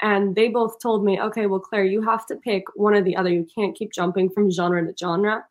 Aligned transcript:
And 0.00 0.34
they 0.34 0.48
both 0.48 0.80
told 0.82 1.04
me, 1.04 1.20
okay, 1.20 1.46
well, 1.46 1.60
Claire, 1.60 1.84
you 1.84 2.02
have 2.02 2.26
to 2.26 2.36
pick 2.36 2.64
one 2.74 2.94
or 2.94 3.02
the 3.02 3.16
other. 3.16 3.30
You 3.30 3.46
can't 3.54 3.76
keep 3.76 3.92
jumping 3.92 4.30
from 4.30 4.50
genre 4.50 4.84
to 4.84 4.92
genre. 4.98 5.44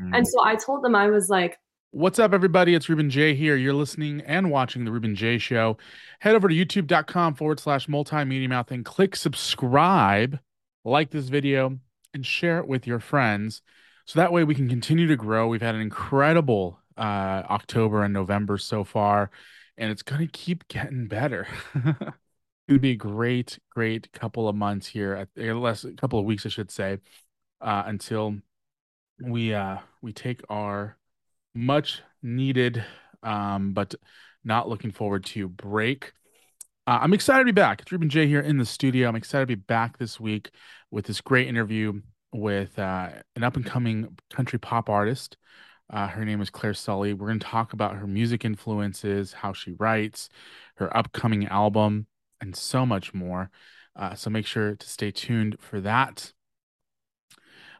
Mm. 0.00 0.16
And 0.16 0.28
so 0.28 0.44
I 0.44 0.54
told 0.54 0.84
them, 0.84 0.94
I 0.94 1.08
was 1.08 1.28
like, 1.28 1.58
What's 1.92 2.18
up, 2.18 2.34
everybody? 2.34 2.74
It's 2.74 2.90
Ruben 2.90 3.08
J 3.08 3.34
here. 3.34 3.56
You're 3.56 3.72
listening 3.72 4.20
and 4.26 4.50
watching 4.50 4.84
the 4.84 4.90
Ruben 4.90 5.14
J 5.14 5.38
Show. 5.38 5.78
Head 6.20 6.34
over 6.34 6.46
to 6.46 6.54
youtube.com 6.54 7.36
forward 7.36 7.58
slash 7.58 7.86
multimedia 7.86 8.50
mouth 8.50 8.70
and 8.70 8.84
click 8.84 9.16
subscribe, 9.16 10.38
like 10.84 11.10
this 11.10 11.30
video, 11.30 11.78
and 12.12 12.26
share 12.26 12.58
it 12.58 12.68
with 12.68 12.86
your 12.86 13.00
friends. 13.00 13.62
So 14.04 14.20
that 14.20 14.30
way 14.30 14.44
we 14.44 14.54
can 14.54 14.68
continue 14.68 15.06
to 15.06 15.16
grow. 15.16 15.48
We've 15.48 15.62
had 15.62 15.74
an 15.74 15.80
incredible 15.80 16.78
uh, 16.98 17.44
October 17.48 18.02
and 18.02 18.12
November 18.12 18.58
so 18.58 18.84
far, 18.84 19.30
and 19.78 19.90
it's 19.90 20.02
going 20.02 20.20
to 20.20 20.30
keep 20.30 20.68
getting 20.68 21.06
better. 21.06 21.46
it's 22.66 22.72
would 22.72 22.80
be 22.80 22.92
a 22.92 22.96
great, 22.96 23.58
great 23.70 24.12
couple 24.12 24.48
of 24.48 24.56
months 24.56 24.86
here, 24.86 25.14
at, 25.14 25.28
or 25.42 25.54
less, 25.54 25.84
a 25.84 25.92
couple 25.92 26.18
of 26.18 26.24
weeks, 26.24 26.44
I 26.46 26.48
should 26.48 26.70
say, 26.70 26.98
uh, 27.60 27.84
until 27.86 28.36
we 29.22 29.54
uh, 29.54 29.78
we 30.02 30.12
take 30.12 30.42
our 30.48 30.96
much 31.54 32.02
needed, 32.22 32.84
um, 33.22 33.72
but 33.72 33.94
not 34.44 34.68
looking 34.68 34.90
forward 34.90 35.24
to 35.26 35.48
break. 35.48 36.12
Uh, 36.86 36.98
I'm 37.02 37.14
excited 37.14 37.40
to 37.40 37.46
be 37.46 37.52
back. 37.52 37.80
It's 37.80 37.92
Ruben 37.92 38.08
J 38.08 38.26
here 38.26 38.40
in 38.40 38.58
the 38.58 38.66
studio. 38.66 39.08
I'm 39.08 39.16
excited 39.16 39.48
to 39.48 39.56
be 39.56 39.62
back 39.62 39.98
this 39.98 40.20
week 40.20 40.50
with 40.90 41.06
this 41.06 41.20
great 41.20 41.48
interview 41.48 42.00
with 42.32 42.78
uh, 42.78 43.10
an 43.34 43.42
up 43.42 43.56
and 43.56 43.64
coming 43.64 44.16
country 44.32 44.58
pop 44.58 44.88
artist. 44.88 45.36
Uh, 45.88 46.08
her 46.08 46.24
name 46.24 46.40
is 46.40 46.50
Claire 46.50 46.74
Sully. 46.74 47.12
We're 47.12 47.28
going 47.28 47.38
to 47.38 47.46
talk 47.46 47.72
about 47.72 47.96
her 47.96 48.06
music 48.06 48.44
influences, 48.44 49.32
how 49.32 49.52
she 49.52 49.72
writes, 49.78 50.28
her 50.76 50.94
upcoming 50.96 51.46
album, 51.46 52.06
and 52.40 52.54
so 52.54 52.86
much 52.86 53.14
more. 53.14 53.50
Uh, 53.94 54.14
so 54.14 54.30
make 54.30 54.46
sure 54.46 54.76
to 54.76 54.88
stay 54.88 55.10
tuned 55.10 55.56
for 55.58 55.80
that. 55.80 56.32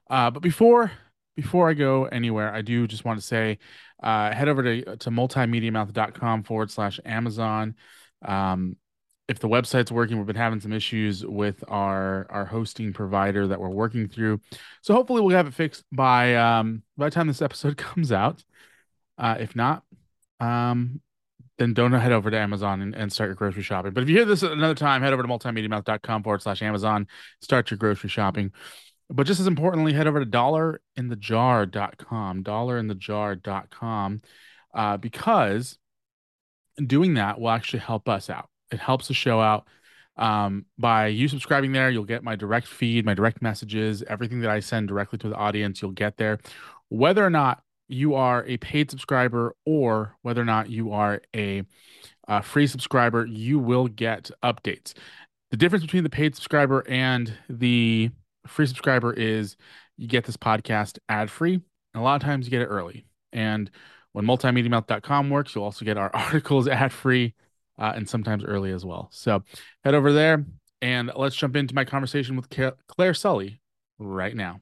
Uh, 0.09 0.31
but 0.31 0.41
before 0.43 0.93
before 1.37 1.69
I 1.69 1.75
go 1.75 2.07
anywhere, 2.07 2.53
I 2.53 2.63
do 2.63 2.87
just 2.87 3.05
want 3.05 3.21
to 3.21 3.27
say 3.27 3.59
uh, 4.03 4.33
head 4.33 4.48
over 4.48 4.63
to, 4.63 4.97
to 4.97 5.11
multimediamouth.com 5.11 6.45
forward 6.45 6.71
slash 6.71 6.98
Amazon. 7.05 7.75
Um, 8.25 8.77
if 9.29 9.41
the 9.41 9.48
website's 9.48 9.93
working, 9.93 10.17
we've 10.17 10.27
been 10.27 10.37
having 10.37 10.61
some 10.61 10.73
issues 10.73 11.27
with 11.27 11.63
our 11.69 12.27
our 12.31 12.45
hosting 12.45 12.93
provider 12.93 13.47
that 13.48 13.61
we're 13.61 13.69
working 13.69 14.09
through. 14.09 14.41
So 14.83 14.95
hopefully 14.95 15.20
we'll 15.20 15.37
have 15.37 15.48
it 15.48 15.55
fixed 15.55 15.85
by 15.93 16.37
um, 16.37 16.83
by 16.97 17.07
the 17.07 17.11
time 17.11 17.27
this 17.27 17.43
episode 17.43 17.77
comes 17.77 18.13
out. 18.13 18.45
Uh, 19.19 19.37
if 19.41 19.57
not, 19.57 19.83
um, 20.41 21.01
then 21.59 21.73
don't 21.73 21.93
head 21.93 22.12
over 22.12 22.31
to 22.31 22.39
Amazon 22.39 22.83
and, 22.83 22.95
and 22.95 23.12
start 23.12 23.29
your 23.29 23.35
grocery 23.35 23.62
shopping. 23.62 23.93
But 23.93 24.03
if 24.03 24.09
you 24.09 24.17
hear 24.17 24.25
this 24.25 24.43
another 24.43 24.75
time, 24.75 25.03
head 25.03 25.12
over 25.12 25.23
to 25.23 25.29
multimediamouth.com 25.29 26.23
forward 26.23 26.43
slash 26.43 26.63
Amazon, 26.63 27.07
start 27.41 27.71
your 27.71 27.79
grocery 27.79 28.11
shopping. 28.11 28.53
But 29.09 29.27
just 29.27 29.41
as 29.41 29.47
importantly, 29.47 29.93
head 29.93 30.07
over 30.07 30.21
to 30.21 30.31
dollarinthejar.com, 30.31 32.45
dollarinthejar.com, 32.45 34.23
uh, 34.75 34.97
because 34.97 35.79
doing 36.85 37.14
that 37.14 37.41
will 37.41 37.51
actually 37.51 37.80
help 37.80 38.09
us 38.09 38.29
out. 38.29 38.48
It 38.70 38.80
helps 38.80 39.09
the 39.09 39.14
show 39.14 39.41
out. 39.41 39.67
Um, 40.19 40.64
by 40.79 41.09
you 41.09 41.29
subscribing 41.29 41.73
there, 41.73 41.91
you'll 41.91 42.05
get 42.05 42.25
my 42.25 42.36
direct 42.36 42.67
feed, 42.67 43.05
my 43.05 43.14
direct 43.14 43.42
messages, 43.42 44.03
everything 44.09 44.41
that 44.41 44.51
I 44.51 44.61
send 44.61 44.89
directly 44.89 45.19
to 45.20 45.29
the 45.29 45.36
audience, 45.36 45.80
you'll 45.80 45.92
get 45.92 46.17
there. 46.17 46.39
Whether 46.89 47.25
or 47.25 47.30
not 47.30 47.63
you 47.89 48.14
are 48.14 48.45
a 48.47 48.57
paid 48.58 48.91
subscriber 48.91 49.55
or 49.64 50.17
whether 50.23 50.41
or 50.41 50.45
not 50.45 50.70
you 50.70 50.92
are 50.92 51.23
a, 51.35 51.63
a 52.29 52.42
free 52.42 52.67
subscriber, 52.67 53.27
you 53.27 53.58
will 53.58 53.89
get 53.89 54.30
updates. 54.42 54.95
The 55.51 55.57
difference 55.57 55.85
between 55.85 56.02
the 56.02 56.11
paid 56.11 56.35
subscriber 56.35 56.85
and 56.89 57.33
the 57.48 58.11
free 58.47 58.67
subscriber 58.67 59.13
is 59.13 59.57
you 59.97 60.08
get 60.08 60.24
this 60.24 60.36
podcast 60.36 60.98
ad 61.08 61.30
free, 61.30 61.55
and 61.55 61.63
a 61.95 62.01
lot 62.01 62.17
of 62.17 62.23
times 62.23 62.47
you 62.47 62.51
get 62.51 62.63
it 62.63 62.67
early. 62.67 63.07
And 63.33 63.70
when 64.13 64.24
multimediamouth.com 64.24 65.30
works, 65.30 65.55
you'll 65.55 65.64
also 65.64 65.85
get 65.85 65.97
our 65.97 66.11
articles 66.14 66.68
ad 66.68 66.92
free 66.92 67.35
uh, 67.79 67.92
and 67.95 68.08
sometimes 68.08 68.45
early 68.45 68.73
as 68.73 68.85
well. 68.85 69.08
So 69.13 69.42
head 69.85 69.95
over 69.95 70.13
there 70.13 70.45
and 70.83 71.11
let's 71.17 71.36
jump 71.36 71.57
into 71.57 71.74
my 71.74 71.85
conversation 71.85 72.36
with 72.36 72.48
Claire 72.89 73.14
Sully 73.14 73.61
right 73.98 74.35
now. 74.35 74.61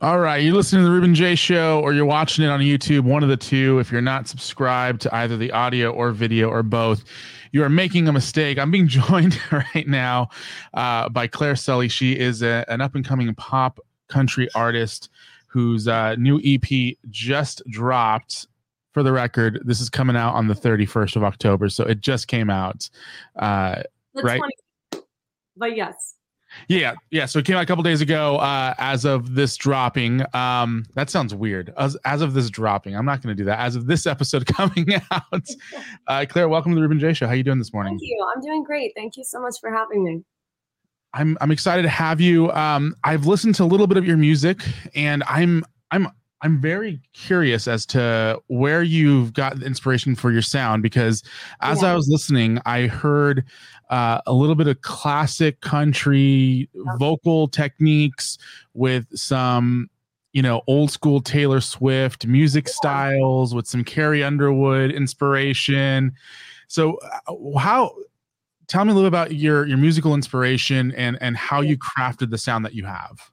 All 0.00 0.20
right, 0.20 0.36
you're 0.36 0.54
listening 0.54 0.82
to 0.82 0.86
the 0.86 0.94
Ruben 0.94 1.12
J 1.12 1.34
Show, 1.34 1.80
or 1.80 1.92
you're 1.92 2.04
watching 2.04 2.44
it 2.44 2.48
on 2.48 2.60
YouTube, 2.60 3.00
one 3.00 3.24
of 3.24 3.28
the 3.28 3.36
two. 3.36 3.80
If 3.80 3.90
you're 3.90 4.00
not 4.00 4.28
subscribed 4.28 5.00
to 5.00 5.12
either 5.12 5.36
the 5.36 5.50
audio 5.50 5.90
or 5.90 6.12
video 6.12 6.48
or 6.48 6.62
both, 6.62 7.02
you 7.50 7.64
are 7.64 7.68
making 7.68 8.06
a 8.06 8.12
mistake. 8.12 8.60
I'm 8.60 8.70
being 8.70 8.86
joined 8.88 9.40
right 9.50 9.88
now 9.88 10.28
uh, 10.72 11.08
by 11.08 11.26
Claire 11.26 11.56
Sully. 11.56 11.88
She 11.88 12.16
is 12.16 12.42
a, 12.42 12.64
an 12.68 12.80
up 12.80 12.94
and 12.94 13.04
coming 13.04 13.34
pop 13.34 13.80
country 14.06 14.48
artist 14.54 15.08
whose 15.48 15.88
uh, 15.88 16.14
new 16.14 16.40
EP 16.44 16.96
just 17.10 17.62
dropped. 17.68 18.46
For 18.92 19.02
the 19.02 19.12
record, 19.12 19.62
this 19.64 19.80
is 19.80 19.90
coming 19.90 20.14
out 20.14 20.34
on 20.34 20.46
the 20.46 20.54
31st 20.54 21.16
of 21.16 21.24
October, 21.24 21.68
so 21.68 21.84
it 21.84 22.00
just 22.00 22.28
came 22.28 22.50
out. 22.50 22.88
Uh, 23.34 23.82
right? 24.14 24.38
20, 24.92 25.04
but 25.56 25.76
yes. 25.76 26.14
Yeah, 26.66 26.94
yeah. 27.10 27.26
So 27.26 27.38
it 27.38 27.44
came 27.44 27.56
out 27.56 27.62
a 27.62 27.66
couple 27.66 27.82
days 27.82 28.00
ago. 28.00 28.36
Uh, 28.36 28.74
as 28.78 29.04
of 29.04 29.34
this 29.34 29.56
dropping, 29.56 30.22
um, 30.34 30.84
that 30.94 31.10
sounds 31.10 31.34
weird. 31.34 31.72
As 31.76 31.96
as 32.04 32.20
of 32.20 32.34
this 32.34 32.50
dropping, 32.50 32.96
I'm 32.96 33.04
not 33.04 33.22
going 33.22 33.36
to 33.36 33.40
do 33.40 33.44
that. 33.44 33.60
As 33.60 33.76
of 33.76 33.86
this 33.86 34.06
episode 34.06 34.46
coming 34.54 34.88
out, 35.10 35.46
uh, 36.06 36.26
Claire, 36.28 36.48
welcome 36.48 36.72
to 36.72 36.76
the 36.76 36.82
Ruben 36.82 36.98
J 36.98 37.12
Show. 37.12 37.26
How 37.26 37.32
are 37.32 37.36
you 37.36 37.44
doing 37.44 37.58
this 37.58 37.72
morning? 37.72 37.92
Thank 37.92 38.02
you. 38.02 38.26
I'm 38.34 38.42
doing 38.42 38.64
great. 38.64 38.92
Thank 38.96 39.16
you 39.16 39.24
so 39.24 39.40
much 39.40 39.56
for 39.60 39.70
having 39.70 40.04
me. 40.04 40.24
I'm 41.14 41.38
I'm 41.40 41.50
excited 41.50 41.82
to 41.82 41.88
have 41.88 42.20
you. 42.20 42.50
Um, 42.52 42.94
I've 43.04 43.26
listened 43.26 43.54
to 43.56 43.64
a 43.64 43.66
little 43.66 43.86
bit 43.86 43.96
of 43.96 44.04
your 44.06 44.16
music, 44.16 44.60
and 44.94 45.22
I'm 45.26 45.64
I'm 45.90 46.08
I'm 46.40 46.60
very 46.60 47.00
curious 47.14 47.66
as 47.66 47.84
to 47.86 48.40
where 48.46 48.82
you've 48.82 49.32
got 49.32 49.58
the 49.58 49.66
inspiration 49.66 50.14
for 50.14 50.30
your 50.30 50.42
sound 50.42 50.82
because 50.82 51.22
as 51.60 51.82
Yeah. 51.82 51.92
I 51.92 51.94
was 51.96 52.08
listening, 52.08 52.60
I 52.64 52.86
heard 52.86 53.44
uh, 53.90 54.20
a 54.26 54.32
little 54.32 54.54
bit 54.54 54.68
of 54.68 54.80
classic 54.82 55.60
country 55.60 56.68
vocal 56.98 57.48
techniques 57.48 58.38
with 58.74 59.06
some, 59.18 59.90
you 60.32 60.42
know, 60.42 60.62
old 60.68 60.92
school 60.92 61.20
Taylor 61.20 61.60
Swift 61.60 62.26
music 62.26 62.68
styles 62.68 63.54
with 63.54 63.66
some 63.66 63.82
Carrie 63.82 64.22
Underwood 64.22 64.92
inspiration. 64.92 66.12
So, 66.68 66.98
uh, 67.26 67.58
how? 67.58 67.94
Tell 68.68 68.84
me 68.84 68.92
a 68.92 68.94
little 68.94 69.08
about 69.08 69.32
your 69.32 69.66
your 69.66 69.78
musical 69.78 70.14
inspiration 70.14 70.92
and 70.92 71.16
and 71.22 71.36
how 71.36 71.62
you 71.62 71.78
crafted 71.78 72.30
the 72.30 72.36
sound 72.38 72.64
that 72.66 72.74
you 72.74 72.84
have. 72.84 73.30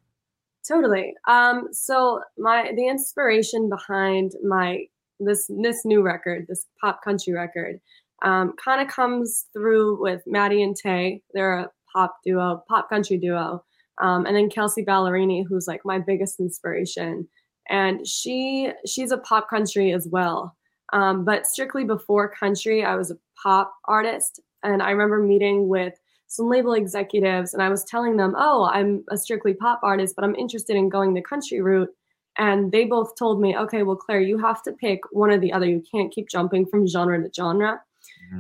Totally. 0.67 1.13
Um, 1.27 1.67
so 1.71 2.21
my 2.37 2.71
the 2.75 2.87
inspiration 2.87 3.69
behind 3.69 4.31
my 4.43 4.85
this 5.19 5.49
this 5.61 5.85
new 5.85 6.01
record, 6.01 6.45
this 6.47 6.65
pop 6.81 7.03
country 7.03 7.33
record, 7.33 7.79
um, 8.23 8.53
kind 8.63 8.81
of 8.81 8.93
comes 8.93 9.45
through 9.53 10.01
with 10.01 10.21
Maddie 10.25 10.63
and 10.63 10.75
Tae. 10.75 11.21
They're 11.33 11.59
a 11.59 11.69
pop 11.93 12.17
duo, 12.25 12.63
pop 12.67 12.89
country 12.89 13.17
duo, 13.17 13.63
um, 14.01 14.25
and 14.25 14.35
then 14.35 14.49
Kelsea 14.49 14.83
Ballerini, 14.83 15.43
who's 15.47 15.67
like 15.67 15.81
my 15.85 15.99
biggest 15.99 16.39
inspiration, 16.39 17.27
and 17.69 18.05
she 18.07 18.71
she's 18.87 19.11
a 19.11 19.19
pop 19.19 19.49
country 19.49 19.91
as 19.93 20.07
well. 20.11 20.55
Um, 20.93 21.25
but 21.25 21.45
strictly 21.45 21.83
before 21.83 22.29
country, 22.29 22.83
I 22.83 22.95
was 22.95 23.11
a 23.11 23.17
pop 23.41 23.73
artist, 23.85 24.39
and 24.63 24.81
I 24.81 24.91
remember 24.91 25.19
meeting 25.19 25.67
with 25.67 25.93
some 26.27 26.49
label 26.49 26.73
executives 26.73 27.53
and 27.53 27.61
I 27.61 27.69
was 27.69 27.83
telling 27.83 28.17
them, 28.17 28.35
"Oh, 28.37 28.65
I'm 28.65 29.03
a 29.09 29.17
strictly 29.17 29.53
pop 29.53 29.79
artist, 29.83 30.15
but 30.15 30.25
I'm 30.25 30.35
interested 30.35 30.75
in 30.75 30.89
going 30.89 31.13
the 31.13 31.21
country 31.21 31.61
route." 31.61 31.89
And 32.37 32.71
they 32.71 32.85
both 32.85 33.15
told 33.15 33.39
me, 33.39 33.57
"Okay, 33.57 33.83
well, 33.83 33.95
Claire, 33.95 34.21
you 34.21 34.37
have 34.37 34.61
to 34.63 34.73
pick 34.73 34.99
one 35.11 35.31
or 35.31 35.37
the 35.37 35.53
other. 35.53 35.65
You 35.65 35.81
can't 35.89 36.11
keep 36.11 36.27
jumping 36.29 36.65
from 36.65 36.87
genre 36.87 37.21
to 37.21 37.31
genre." 37.33 37.81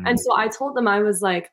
And 0.05 0.19
so 0.19 0.35
I 0.35 0.47
told 0.47 0.75
them 0.75 0.87
I 0.87 0.99
was 1.01 1.21
like, 1.21 1.51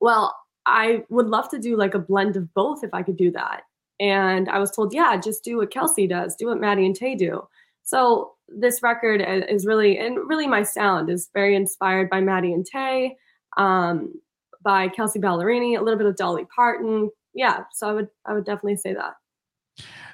"Well, 0.00 0.34
I 0.66 1.04
would 1.10 1.28
love 1.28 1.48
to 1.50 1.58
do 1.58 1.76
like 1.76 1.94
a 1.94 1.98
blend 1.98 2.36
of 2.36 2.52
both 2.54 2.82
if 2.82 2.94
I 2.94 3.02
could 3.02 3.16
do 3.16 3.30
that." 3.32 3.64
And 4.00 4.48
I 4.48 4.58
was 4.58 4.70
told, 4.70 4.92
"Yeah, 4.94 5.16
just 5.16 5.44
do 5.44 5.58
what 5.58 5.70
Kelsea 5.70 6.06
does. 6.06 6.34
Do 6.34 6.46
what 6.46 6.60
Maddie 6.60 6.86
and 6.86 6.96
Tae 6.96 7.14
do." 7.14 7.46
So 7.84 8.32
this 8.48 8.82
record 8.82 9.20
is 9.48 9.66
really, 9.66 9.98
and 9.98 10.18
really 10.28 10.46
my 10.46 10.62
sound 10.62 11.10
is 11.10 11.30
very 11.34 11.54
inspired 11.54 12.10
by 12.10 12.20
Maddie 12.20 12.52
and 12.52 12.66
Tae. 12.66 13.16
Um, 13.56 14.14
by 14.62 14.88
Kelsea 14.88 15.18
Ballerini, 15.18 15.78
a 15.78 15.82
little 15.82 15.98
bit 15.98 16.06
of 16.06 16.16
Dolly 16.16 16.46
Parton. 16.54 17.10
Yeah, 17.34 17.60
so 17.72 17.88
I 17.88 17.92
would 17.92 18.08
I 18.26 18.34
would 18.34 18.44
definitely 18.44 18.76
say 18.76 18.94
that. 18.94 19.14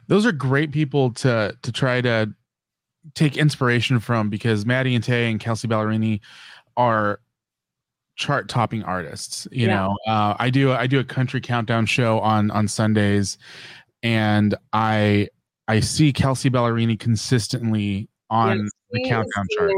Those 0.06 0.24
are 0.24 0.32
great 0.32 0.72
people 0.72 1.12
to 1.14 1.56
to 1.60 1.72
try 1.72 2.00
to 2.00 2.32
take 3.14 3.36
inspiration 3.36 4.00
from 4.00 4.30
because 4.30 4.66
Maddie 4.66 4.94
and 4.94 5.04
Tae 5.04 5.30
and 5.30 5.40
Kelsea 5.40 5.68
Ballerini 5.68 6.20
are 6.76 7.20
chart 8.18 8.48
topping 8.48 8.82
artists 8.82 9.46
you 9.52 9.68
yeah. 9.68 9.76
know 9.76 9.96
uh, 10.08 10.34
i 10.40 10.50
do 10.50 10.72
i 10.72 10.88
do 10.88 10.98
a 10.98 11.04
country 11.04 11.40
countdown 11.40 11.86
show 11.86 12.18
on 12.18 12.50
on 12.50 12.66
sundays 12.66 13.38
and 14.02 14.56
i 14.72 15.28
i 15.68 15.78
see 15.78 16.12
Kelsea 16.12 16.50
ballerini 16.50 16.98
consistently 16.98 18.08
on 18.28 18.58
yes, 18.58 18.70
the 18.90 19.08
countdown 19.08 19.46
chart 19.56 19.70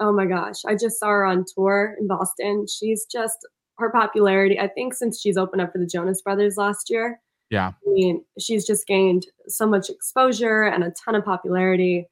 oh 0.00 0.12
my 0.12 0.26
gosh 0.26 0.56
i 0.66 0.74
just 0.74 0.98
saw 0.98 1.06
her 1.06 1.24
on 1.24 1.44
tour 1.54 1.94
in 2.00 2.08
boston 2.08 2.66
she's 2.66 3.06
just 3.10 3.38
her 3.78 3.90
popularity 3.90 4.58
i 4.58 4.68
think 4.68 4.94
since 4.94 5.20
she's 5.20 5.36
opened 5.36 5.62
up 5.62 5.72
for 5.72 5.78
the 5.78 5.86
jonas 5.86 6.22
brothers 6.22 6.56
last 6.56 6.90
year 6.90 7.20
yeah 7.50 7.68
i 7.68 7.90
mean 7.90 8.24
she's 8.38 8.66
just 8.66 8.86
gained 8.86 9.26
so 9.46 9.66
much 9.66 9.90
exposure 9.90 10.62
and 10.62 10.84
a 10.84 10.92
ton 11.04 11.14
of 11.14 11.24
popularity 11.24 12.06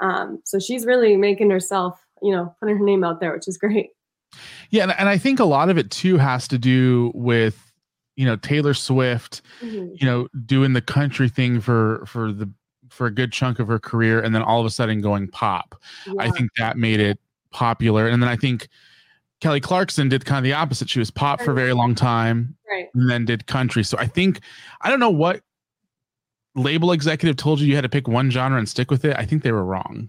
um, 0.00 0.40
so 0.44 0.60
she's 0.60 0.86
really 0.86 1.16
making 1.16 1.50
herself 1.50 2.00
you 2.22 2.32
know 2.32 2.54
putting 2.60 2.76
her 2.76 2.84
name 2.84 3.02
out 3.02 3.20
there 3.20 3.32
which 3.32 3.48
is 3.48 3.58
great 3.58 3.90
yeah, 4.70 4.84
and, 4.84 4.94
and 4.98 5.08
I 5.08 5.18
think 5.18 5.40
a 5.40 5.44
lot 5.44 5.70
of 5.70 5.78
it 5.78 5.90
too 5.90 6.18
has 6.18 6.48
to 6.48 6.58
do 6.58 7.12
with 7.14 7.72
you 8.16 8.26
know 8.26 8.36
Taylor 8.36 8.74
Swift, 8.74 9.42
mm-hmm. 9.60 9.94
you 9.94 10.06
know, 10.06 10.28
doing 10.44 10.72
the 10.72 10.80
country 10.80 11.28
thing 11.28 11.60
for 11.60 12.04
for 12.06 12.32
the 12.32 12.50
for 12.88 13.06
a 13.06 13.14
good 13.14 13.32
chunk 13.32 13.58
of 13.58 13.68
her 13.68 13.78
career, 13.78 14.20
and 14.20 14.34
then 14.34 14.42
all 14.42 14.60
of 14.60 14.66
a 14.66 14.70
sudden 14.70 15.00
going 15.00 15.28
pop. 15.28 15.80
Yeah. 16.06 16.14
I 16.18 16.30
think 16.30 16.50
that 16.58 16.76
made 16.76 17.00
it 17.00 17.18
popular, 17.50 18.08
and 18.08 18.22
then 18.22 18.28
I 18.28 18.36
think 18.36 18.68
Kelly 19.40 19.60
Clarkson 19.60 20.08
did 20.08 20.24
kind 20.24 20.38
of 20.38 20.44
the 20.44 20.52
opposite. 20.52 20.90
She 20.90 20.98
was 20.98 21.10
pop 21.10 21.40
for 21.40 21.52
a 21.52 21.54
very 21.54 21.72
long 21.72 21.94
time, 21.94 22.56
right. 22.70 22.88
and 22.94 23.08
then 23.08 23.24
did 23.24 23.46
country. 23.46 23.84
So 23.84 23.96
I 23.98 24.06
think 24.06 24.40
I 24.80 24.90
don't 24.90 25.00
know 25.00 25.10
what 25.10 25.42
label 26.54 26.92
executive 26.92 27.36
told 27.36 27.60
you 27.60 27.66
you 27.66 27.74
had 27.74 27.82
to 27.82 27.88
pick 27.88 28.08
one 28.08 28.30
genre 28.30 28.58
and 28.58 28.68
stick 28.68 28.90
with 28.90 29.04
it. 29.04 29.16
I 29.16 29.24
think 29.24 29.42
they 29.42 29.52
were 29.52 29.64
wrong. 29.64 30.08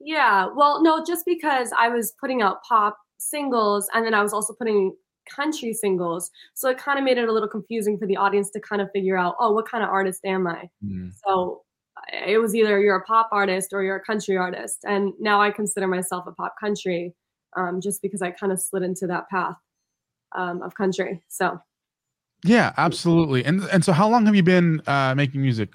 Yeah, 0.00 0.48
well, 0.54 0.82
no, 0.82 1.02
just 1.04 1.24
because 1.24 1.72
I 1.78 1.88
was 1.88 2.12
putting 2.20 2.42
out 2.42 2.62
pop 2.62 2.98
singles 3.18 3.88
and 3.94 4.04
then 4.04 4.14
I 4.14 4.22
was 4.22 4.32
also 4.32 4.52
putting 4.52 4.94
country 5.34 5.72
singles. 5.72 6.30
So 6.54 6.68
it 6.68 6.78
kind 6.78 6.98
of 6.98 7.04
made 7.04 7.18
it 7.18 7.28
a 7.28 7.32
little 7.32 7.48
confusing 7.48 7.98
for 7.98 8.06
the 8.06 8.16
audience 8.16 8.50
to 8.50 8.60
kind 8.60 8.82
of 8.82 8.90
figure 8.92 9.16
out, 9.16 9.34
oh, 9.40 9.52
what 9.52 9.66
kind 9.66 9.82
of 9.82 9.88
artist 9.88 10.20
am 10.24 10.46
I? 10.46 10.68
Mm. 10.84 11.10
So 11.26 11.62
it 12.12 12.38
was 12.38 12.54
either 12.54 12.78
you're 12.80 12.96
a 12.96 13.04
pop 13.04 13.30
artist 13.32 13.72
or 13.72 13.82
you're 13.82 13.96
a 13.96 14.04
country 14.04 14.36
artist. 14.36 14.84
And 14.86 15.14
now 15.18 15.40
I 15.40 15.50
consider 15.50 15.86
myself 15.86 16.26
a 16.26 16.32
pop 16.32 16.54
country 16.60 17.14
um, 17.56 17.80
just 17.80 18.02
because 18.02 18.22
I 18.22 18.30
kind 18.30 18.52
of 18.52 18.60
slid 18.60 18.82
into 18.82 19.06
that 19.06 19.28
path 19.28 19.56
um, 20.34 20.62
of 20.62 20.74
country. 20.74 21.22
So. 21.28 21.60
Yeah, 22.44 22.74
absolutely. 22.76 23.44
And 23.44 23.62
and 23.72 23.82
so 23.82 23.92
how 23.92 24.08
long 24.08 24.26
have 24.26 24.34
you 24.34 24.42
been 24.42 24.82
uh, 24.86 25.14
making 25.14 25.40
music? 25.40 25.70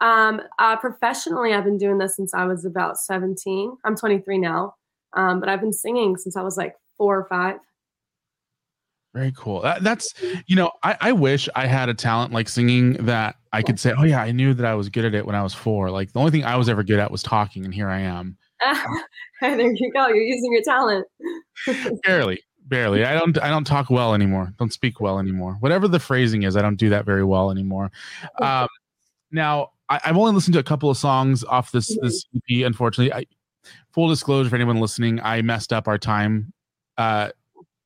Um, 0.00 0.40
uh, 0.58 0.76
professionally, 0.76 1.54
I've 1.54 1.64
been 1.64 1.78
doing 1.78 1.98
this 1.98 2.16
since 2.16 2.34
I 2.34 2.44
was 2.44 2.64
about 2.64 2.98
17. 2.98 3.76
I'm 3.84 3.96
23 3.96 4.38
now, 4.38 4.74
um, 5.12 5.40
but 5.40 5.48
I've 5.48 5.60
been 5.60 5.72
singing 5.72 6.16
since 6.16 6.36
I 6.36 6.42
was 6.42 6.56
like 6.56 6.74
four 6.98 7.18
or 7.18 7.24
five. 7.26 7.56
Very 9.14 9.32
cool. 9.36 9.60
That, 9.60 9.82
that's, 9.82 10.14
you 10.46 10.56
know, 10.56 10.72
I, 10.82 10.96
I 11.00 11.12
wish 11.12 11.48
I 11.54 11.66
had 11.66 11.88
a 11.88 11.94
talent 11.94 12.32
like 12.32 12.48
singing 12.48 12.94
that 13.04 13.36
I 13.52 13.62
could 13.62 13.78
say, 13.78 13.92
oh, 13.96 14.04
yeah, 14.04 14.22
I 14.22 14.32
knew 14.32 14.54
that 14.54 14.64
I 14.64 14.74
was 14.74 14.88
good 14.88 15.04
at 15.04 15.14
it 15.14 15.26
when 15.26 15.36
I 15.36 15.42
was 15.42 15.52
four. 15.52 15.90
Like 15.90 16.12
the 16.12 16.18
only 16.18 16.30
thing 16.30 16.44
I 16.44 16.56
was 16.56 16.68
ever 16.68 16.82
good 16.82 16.98
at 16.98 17.10
was 17.10 17.22
talking, 17.22 17.64
and 17.64 17.74
here 17.74 17.88
I 17.88 18.00
am. 18.00 18.36
there 19.40 19.72
you 19.72 19.92
go. 19.92 20.08
You're 20.08 20.22
using 20.22 20.52
your 20.52 20.62
talent. 20.62 21.06
barely, 22.04 22.42
barely. 22.66 23.04
I 23.04 23.14
don't, 23.18 23.38
I 23.42 23.50
don't 23.50 23.64
talk 23.64 23.90
well 23.90 24.14
anymore. 24.14 24.52
Don't 24.58 24.72
speak 24.72 25.00
well 25.00 25.18
anymore. 25.18 25.56
Whatever 25.60 25.88
the 25.88 26.00
phrasing 26.00 26.42
is, 26.42 26.56
I 26.56 26.62
don't 26.62 26.76
do 26.76 26.88
that 26.90 27.04
very 27.04 27.24
well 27.24 27.50
anymore. 27.50 27.90
Um, 28.40 28.68
now, 29.30 29.70
I, 29.88 30.00
have 30.04 30.16
only 30.16 30.32
listened 30.32 30.54
to 30.54 30.60
a 30.60 30.64
couple 30.64 30.90
of 30.90 30.96
songs 30.96 31.42
off 31.44 31.72
this 31.72 31.90
mm-hmm. 31.90 32.04
this 32.04 32.24
EP. 32.34 32.66
Unfortunately, 32.66 33.12
I, 33.12 33.26
full 33.92 34.08
disclosure 34.08 34.50
for 34.50 34.56
anyone 34.56 34.80
listening, 34.80 35.20
I 35.20 35.42
messed 35.42 35.72
up 35.72 35.88
our 35.88 35.98
time 35.98 36.52
uh, 36.98 37.30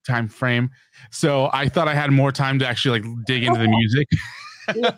time 0.07 0.29
frame, 0.29 0.71
so 1.11 1.51
I 1.53 1.69
thought 1.69 1.89
I 1.89 1.95
had 1.95 2.11
more 2.11 2.33
time 2.33 2.59
to 2.59 2.67
actually 2.67 3.01
like 3.01 3.25
dig 3.27 3.45
into 3.45 3.59
the 3.59 3.69
music. 3.69 4.09
no 4.75 4.93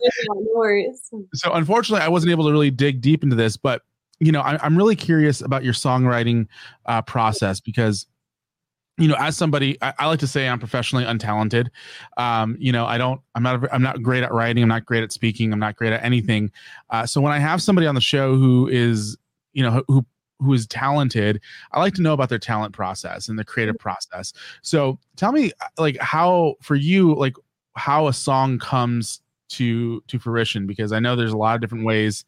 worries. 0.55 1.11
So 1.35 1.53
unfortunately, 1.53 2.05
I 2.05 2.09
wasn't 2.09 2.31
able 2.31 2.47
to 2.47 2.53
really 2.53 2.71
dig 2.71 3.01
deep 3.01 3.23
into 3.23 3.37
this, 3.37 3.57
but 3.57 3.83
you 4.21 4.33
know, 4.33 4.41
I, 4.41 4.65
am 4.65 4.77
really 4.77 4.97
curious 4.97 5.41
about 5.41 5.65
your 5.65 5.73
songwriting 5.73 6.47
uh, 6.87 7.03
process 7.03 7.61
because 7.61 8.07
you 8.99 9.07
know, 9.07 9.15
as 9.17 9.37
somebody, 9.37 9.81
I, 9.81 9.95
I, 10.01 10.07
like 10.07 10.19
to 10.19 10.27
say 10.27 10.49
I'm 10.49 10.59
professionally 10.59 11.05
untalented. 11.05 11.69
Um, 12.17 12.57
you 12.59 12.73
know, 12.73 12.85
I 12.85 12.99
don't, 12.99 13.21
I'm 13.37 13.45
not, 13.45 13.73
I'm 13.73 13.81
not 13.83 14.03
great 14.03 14.25
at 14.25 14.33
writing. 14.33 14.63
I'm 14.65 14.69
not 14.69 14.87
great 14.87 15.05
at 15.05 15.13
speaking. 15.13 15.53
I'm 15.53 15.61
not 15.61 15.77
great 15.77 15.93
at 15.93 16.03
anything. 16.03 16.51
Uh, 16.91 17.07
so 17.07 17.21
when 17.21 17.33
I 17.33 17.39
have 17.39 17.63
somebody 17.63 17.87
on 17.87 17.95
the 17.95 18.01
show 18.01 18.35
who 18.35 18.67
is, 18.67 19.17
you 19.53 19.63
know, 19.63 19.85
who, 19.87 20.05
who 20.41 20.53
is 20.53 20.67
talented, 20.67 21.41
I 21.71 21.79
like 21.79 21.95
to 21.95 22.03
know 22.03 22.13
about 22.13 22.29
their 22.29 22.41
talent 22.41 22.75
process 22.75 23.29
and 23.29 23.39
the 23.39 23.45
creative 23.45 23.77
mm-hmm. 23.77 23.83
process. 23.83 24.33
So 24.63 24.99
tell 25.15 25.31
me, 25.31 25.53
like, 25.79 25.97
how 26.01 26.57
for 26.61 26.75
you, 26.75 27.15
like, 27.15 27.35
how 27.77 28.09
a 28.09 28.13
song 28.13 28.59
comes 28.59 29.21
to 29.51 30.03
to 30.09 30.19
fruition 30.19 30.67
because 30.67 30.93
I 30.93 31.01
know 31.01 31.17
there's 31.17 31.33
a 31.33 31.37
lot 31.37 31.55
of 31.55 31.61
different 31.61 31.87
ways 31.87 32.25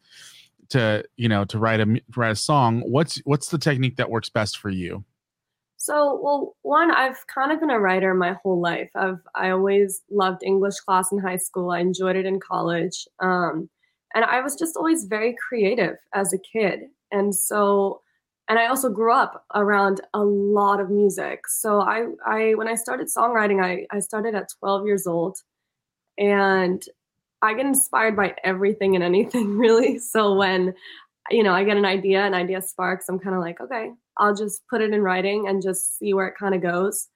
to 0.71 1.03
you 1.17 1.29
know 1.29 1.45
to 1.45 1.59
write 1.59 1.79
a 1.79 2.01
write 2.15 2.31
a 2.31 2.35
song. 2.35 2.81
What's 2.81 3.17
what's 3.25 3.49
the 3.49 3.57
technique 3.57 3.97
that 3.97 4.09
works 4.09 4.29
best 4.29 4.57
for 4.57 4.69
you? 4.69 5.05
So, 5.77 6.19
well, 6.21 6.55
one, 6.61 6.91
I've 6.91 7.25
kind 7.25 7.51
of 7.51 7.59
been 7.59 7.71
a 7.71 7.79
writer 7.79 8.13
my 8.13 8.33
whole 8.43 8.61
life. 8.61 8.91
I've 8.95 9.19
I 9.33 9.49
always 9.49 10.03
loved 10.11 10.43
English 10.43 10.75
class 10.85 11.11
in 11.11 11.17
high 11.17 11.37
school. 11.37 11.71
I 11.71 11.79
enjoyed 11.79 12.15
it 12.15 12.25
in 12.25 12.39
college, 12.39 13.07
um, 13.19 13.67
and 14.13 14.23
I 14.23 14.41
was 14.41 14.55
just 14.55 14.77
always 14.77 15.05
very 15.05 15.35
creative 15.47 15.97
as 16.13 16.33
a 16.33 16.37
kid. 16.37 16.81
And 17.11 17.33
so, 17.33 18.01
and 18.47 18.59
I 18.59 18.67
also 18.67 18.89
grew 18.89 19.11
up 19.13 19.43
around 19.55 20.01
a 20.13 20.23
lot 20.23 20.79
of 20.79 20.91
music. 20.91 21.47
So 21.47 21.81
I, 21.81 22.05
I 22.25 22.53
when 22.53 22.67
I 22.67 22.75
started 22.75 23.07
songwriting, 23.07 23.63
I 23.63 23.87
I 23.95 24.01
started 24.01 24.35
at 24.35 24.49
12 24.59 24.85
years 24.85 25.07
old, 25.07 25.39
and 26.19 26.83
I 27.41 27.53
get 27.53 27.65
inspired 27.65 28.15
by 28.15 28.35
everything 28.43 28.95
and 28.95 29.03
anything 29.03 29.57
really. 29.57 29.97
So 29.97 30.35
when 30.35 30.73
you 31.29 31.43
know 31.43 31.53
I 31.53 31.63
get 31.63 31.77
an 31.77 31.85
idea, 31.85 32.25
an 32.25 32.33
idea 32.33 32.61
sparks, 32.61 33.09
I'm 33.09 33.19
kind 33.19 33.35
of 33.35 33.41
like, 33.41 33.61
okay, 33.61 33.91
I'll 34.17 34.35
just 34.35 34.67
put 34.69 34.81
it 34.81 34.93
in 34.93 35.01
writing 35.01 35.47
and 35.47 35.61
just 35.61 35.97
see 35.97 36.13
where 36.13 36.27
it 36.27 36.35
kind 36.37 36.55
of 36.55 36.61
goes. 36.61 37.07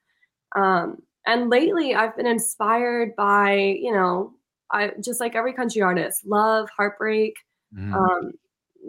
Um, 0.56 0.98
and 1.26 1.50
lately, 1.50 1.94
I've 1.94 2.16
been 2.16 2.26
inspired 2.26 3.16
by, 3.16 3.54
you 3.80 3.92
know, 3.92 4.32
I 4.72 4.92
just 5.02 5.20
like 5.20 5.34
every 5.34 5.52
country 5.52 5.82
artist, 5.82 6.26
love, 6.26 6.68
heartbreak, 6.76 7.34
mm. 7.76 7.92
um, 7.92 8.32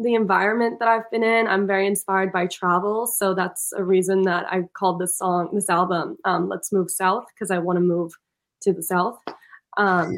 the 0.02 0.14
environment 0.14 0.80
that 0.80 0.88
I've 0.88 1.10
been 1.12 1.24
in. 1.24 1.48
I'm 1.48 1.66
very 1.66 1.88
inspired 1.88 2.32
by 2.32 2.48
travel, 2.48 3.08
so 3.08 3.34
that's 3.34 3.74
a 3.76 3.84
reason 3.84 4.22
that 4.24 4.46
I 4.52 4.64
called 4.74 5.00
this 5.00 5.18
song, 5.18 5.50
this 5.54 5.70
album, 5.70 6.18
um, 6.26 6.48
"Let's 6.48 6.72
Move 6.72 6.92
South," 6.92 7.26
because 7.34 7.52
I 7.52 7.58
want 7.58 7.78
to 7.78 7.82
move 7.82 8.14
to 8.62 8.74
the 8.74 8.84
south. 8.84 9.20
Um, 9.78 10.18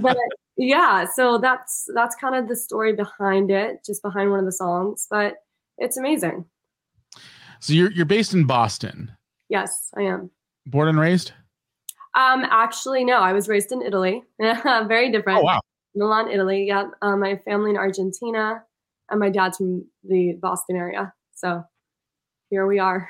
but 0.00 0.16
yeah, 0.56 1.06
so 1.14 1.38
that's 1.38 1.88
that's 1.94 2.16
kind 2.16 2.34
of 2.34 2.48
the 2.48 2.56
story 2.56 2.94
behind 2.94 3.50
it, 3.50 3.84
just 3.84 4.02
behind 4.02 4.30
one 4.30 4.38
of 4.38 4.46
the 4.46 4.52
songs. 4.52 5.06
But 5.10 5.34
it's 5.78 5.96
amazing. 5.96 6.46
So 7.60 7.72
you're 7.72 7.90
you're 7.90 8.06
based 8.06 8.34
in 8.34 8.44
Boston. 8.44 9.12
Yes, 9.48 9.90
I 9.96 10.02
am. 10.02 10.30
Born 10.66 10.88
and 10.88 10.98
raised? 10.98 11.32
Um, 12.16 12.44
actually, 12.50 13.04
no. 13.04 13.18
I 13.18 13.32
was 13.32 13.48
raised 13.48 13.70
in 13.72 13.82
Italy. 13.82 14.22
Very 14.40 15.12
different. 15.12 15.40
Oh 15.40 15.42
wow. 15.42 15.60
Milan, 15.94 16.30
Italy. 16.30 16.66
Yeah. 16.66 16.88
Um, 17.02 17.20
my 17.20 17.36
family 17.36 17.70
in 17.70 17.76
Argentina, 17.76 18.62
and 19.10 19.20
my 19.20 19.30
dad's 19.30 19.58
from 19.58 19.84
the 20.04 20.38
Boston 20.40 20.76
area. 20.76 21.12
So 21.34 21.62
here 22.50 22.66
we 22.66 22.78
are. 22.78 23.08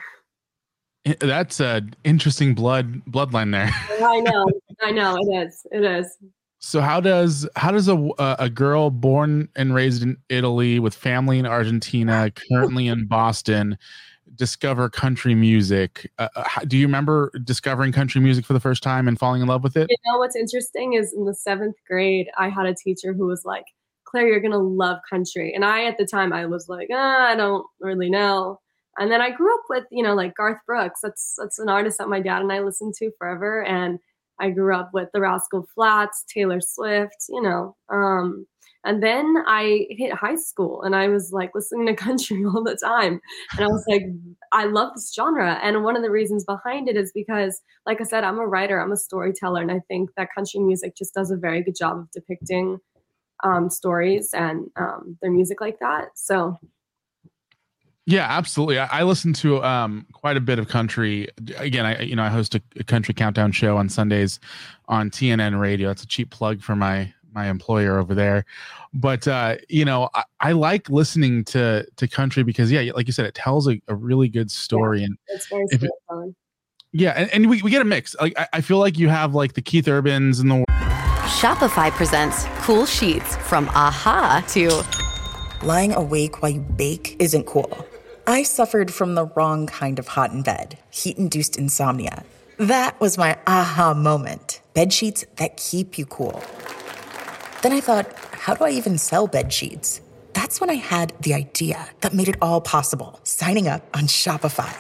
That's 1.21 1.61
a 1.61 1.83
interesting 2.03 2.55
blood 2.55 3.05
bloodline 3.05 3.53
there. 3.53 3.71
I 4.05 4.21
know. 4.21 4.47
I 4.81 4.91
know. 4.91 5.17
It 5.21 5.47
is. 5.47 5.67
It 5.71 5.85
is. 5.85 6.17
So 6.67 6.81
how 6.81 7.01
does 7.01 7.49
how 7.55 7.71
does 7.71 7.87
a 7.87 8.13
a 8.19 8.51
girl 8.51 8.91
born 8.91 9.49
and 9.55 9.73
raised 9.73 10.03
in 10.03 10.17
Italy 10.29 10.81
with 10.81 10.97
family 10.97 11.39
in 11.39 11.47
Argentina, 11.47 12.29
currently 12.51 12.89
in 12.89 13.07
Boston, 13.07 13.79
discover 14.35 14.91
country 14.91 15.37
music. 15.37 16.11
Uh, 16.19 16.29
uh 16.35 16.65
do 16.67 16.77
you 16.77 16.85
remember 16.85 17.31
discovering 17.45 17.93
country 17.93 18.21
music 18.21 18.45
for 18.45 18.53
the 18.53 18.59
first 18.59 18.83
time 18.83 19.07
and 19.07 19.17
falling 19.17 19.43
in 19.43 19.47
love 19.47 19.63
with 19.63 19.77
it? 19.77 19.87
You 19.89 19.97
know 20.07 20.19
what's 20.19 20.35
interesting 20.35 20.95
is 20.95 21.15
in 21.15 21.25
the 21.25 21.37
seventh 21.37 21.77
grade, 21.87 22.29
I 22.37 22.49
had 22.49 22.67
a 22.67 22.75
teacher 22.75 23.13
who 23.13 23.29
was 23.29 23.45
like, 23.45 23.67
"Claire, 24.03 24.27
you're 24.27 24.41
gonna 24.41 24.59
love 24.59 24.99
country," 25.09 25.55
and 25.55 25.65
I 25.65 25.85
at 25.85 25.99
the 25.99 26.07
time 26.07 26.33
I 26.33 26.47
was 26.47 26.69
like, 26.69 26.89
ah, 26.93 27.29
"I 27.29 27.37
don't 27.37 27.65
really 27.79 28.11
know." 28.11 28.59
And 28.99 29.13
then 29.13 29.21
I 29.21 29.31
grew 29.31 29.55
up 29.55 29.67
with 29.69 29.85
you 29.93 30.03
know 30.03 30.17
like 30.17 30.35
Garth 30.35 30.59
Brooks. 30.67 30.99
That's 31.01 31.37
that's 31.39 31.61
an 31.61 31.69
artist 31.69 31.99
that 31.99 32.09
my 32.09 32.21
dad 32.21 32.43
and 32.43 32.53
I 32.53 32.59
listened 32.59 32.95
to 32.95 33.13
forever, 33.21 33.63
and 33.63 34.01
I 34.41 34.51
grew 34.51 34.75
up 34.75 34.91
with 34.93 35.09
the 35.13 35.21
Rascal 35.21 35.67
Flatts, 35.75 36.25
Taylor 36.33 36.61
Swift, 36.61 37.27
you 37.29 37.43
know. 37.43 37.77
Um, 37.89 38.47
And 38.85 39.03
then 39.03 39.43
I 39.49 39.87
hit 39.91 40.13
high 40.13 40.37
school 40.37 40.83
and 40.83 40.95
I 40.95 41.09
was 41.09 41.33
like 41.33 41.51
listening 41.55 41.87
to 41.87 41.95
country 42.05 42.45
all 42.45 42.63
the 42.63 42.77
time. 42.77 43.21
And 43.57 43.65
I 43.65 43.67
was 43.67 43.85
like, 43.89 44.05
I 44.53 44.67
love 44.67 44.93
this 44.95 45.13
genre. 45.15 45.59
And 45.63 45.83
one 45.83 45.97
of 45.97 46.03
the 46.03 46.11
reasons 46.11 46.45
behind 46.45 46.89
it 46.89 46.97
is 46.97 47.11
because, 47.15 47.61
like 47.85 48.01
I 48.01 48.05
said, 48.05 48.23
I'm 48.25 48.39
a 48.39 48.47
writer, 48.47 48.81
I'm 48.81 48.93
a 48.93 48.97
storyteller. 48.97 49.61
And 49.61 49.73
I 49.73 49.81
think 49.89 50.11
that 50.17 50.29
country 50.35 50.61
music 50.61 50.97
just 50.97 51.15
does 51.15 51.31
a 51.33 51.37
very 51.37 51.63
good 51.63 51.77
job 51.77 51.99
of 51.99 52.11
depicting 52.13 52.79
um, 53.45 53.71
stories 53.71 54.31
and 54.35 54.69
um, 54.77 55.19
their 55.23 55.31
music 55.31 55.61
like 55.61 55.79
that. 55.81 56.09
So 56.17 56.59
yeah, 58.07 58.27
absolutely. 58.29 58.79
I, 58.79 59.01
I 59.01 59.03
listen 59.03 59.33
to 59.35 59.63
um, 59.65 60.07
quite 60.13 60.37
a 60.37 60.41
bit 60.41 60.61
of 60.61 60.69
country. 60.69 61.29
Again, 61.57 61.85
I 61.85 62.03
you 62.03 62.15
know 62.15 62.23
I 62.23 62.29
host 62.29 62.55
a, 62.55 62.63
a, 62.77 62.85
country 62.85 63.13
countdown 63.13 63.51
show 63.51 63.77
on 63.77 63.89
Sundays 63.89 64.39
on 64.87 65.11
TNN 65.11 65.59
Radio. 65.59 65.89
That's 65.89 66.05
a 66.05 66.07
cheap 66.07 66.31
plug 66.31 66.63
for 66.63 66.77
my 66.77 67.13
my 67.33 67.49
employer 67.49 67.99
over 67.99 68.15
there. 68.15 68.45
But 68.95 69.27
uh, 69.27 69.57
you 69.69 69.85
know, 69.85 70.09
I, 70.15 70.23
I 70.39 70.53
like 70.53 70.89
listening 70.89 71.45
to 71.47 71.85
to 71.97 72.07
country 72.07 72.45
because 72.45 72.71
yeah, 72.71 72.93
like 72.95 73.09
you 73.09 73.13
said, 73.13 73.27
it 73.27 73.35
tells 73.35 73.69
a, 73.69 73.81
a 73.89 73.97
really 73.97 74.29
good 74.29 74.53
story 74.53 75.01
yeah, 75.01 75.07
and 75.07 75.19
it's 75.27 75.47
very 75.49 75.67
it, 75.71 76.35
yeah, 76.93 77.11
and, 77.11 77.31
and 77.35 77.51
we, 77.51 77.61
we 77.63 77.73
get 77.73 77.83
a 77.83 77.85
mix. 77.85 78.15
Like 78.21 78.39
I, 78.39 78.47
I 78.55 78.61
feel 78.61 78.79
like 78.79 78.99
you 78.99 79.09
have 79.09 79.35
like 79.35 79.55
the 79.55 79.63
Keith 79.63 79.89
Urbans 79.89 80.39
and 80.39 80.49
the 80.49 80.65
Shopify 81.41 81.91
presents 81.91 82.45
cool 82.61 82.87
sheets 82.87 83.37
from 83.39 83.69
aha 83.71 84.45
to 84.51 85.67
lying 85.67 85.93
awake 85.93 86.41
while 86.41 86.53
you 86.53 86.61
bake 86.61 87.17
isn't 87.19 87.47
cool. 87.47 87.85
I 88.29 88.43
suffered 88.43 88.93
from 88.93 89.15
the 89.15 89.27
wrong 89.37 89.69
kind 89.69 90.01
of 90.01 90.09
hot 90.09 90.33
in 90.33 90.43
bed, 90.43 90.79
heat 90.91 91.17
induced 91.17 91.57
insomnia. 91.57 92.25
That 92.59 93.01
was 93.01 93.17
my 93.17 93.39
aha 93.47 93.95
moment. 93.95 94.61
Bed 94.75 94.93
sheets 94.93 95.25
that 95.37 95.57
keep 95.57 95.97
you 95.97 96.07
cool. 96.07 96.43
Then 97.63 97.73
I 97.73 97.81
thought, 97.81 98.13
how 98.33 98.55
do 98.55 98.65
I 98.65 98.71
even 98.71 98.99
sell 98.99 99.29
bed 99.29 99.53
sheets? 99.53 100.01
That's 100.33 100.61
when 100.61 100.71
I 100.71 100.75
had 100.75 101.13
the 101.21 101.35
idea 101.35 101.89
that 102.01 102.15
made 102.15 102.29
it 102.29 102.35
all 102.43 102.61
possible 102.61 103.21
signing 103.23 103.69
up 103.69 103.87
on 103.97 104.09
Shopify. 104.09 104.75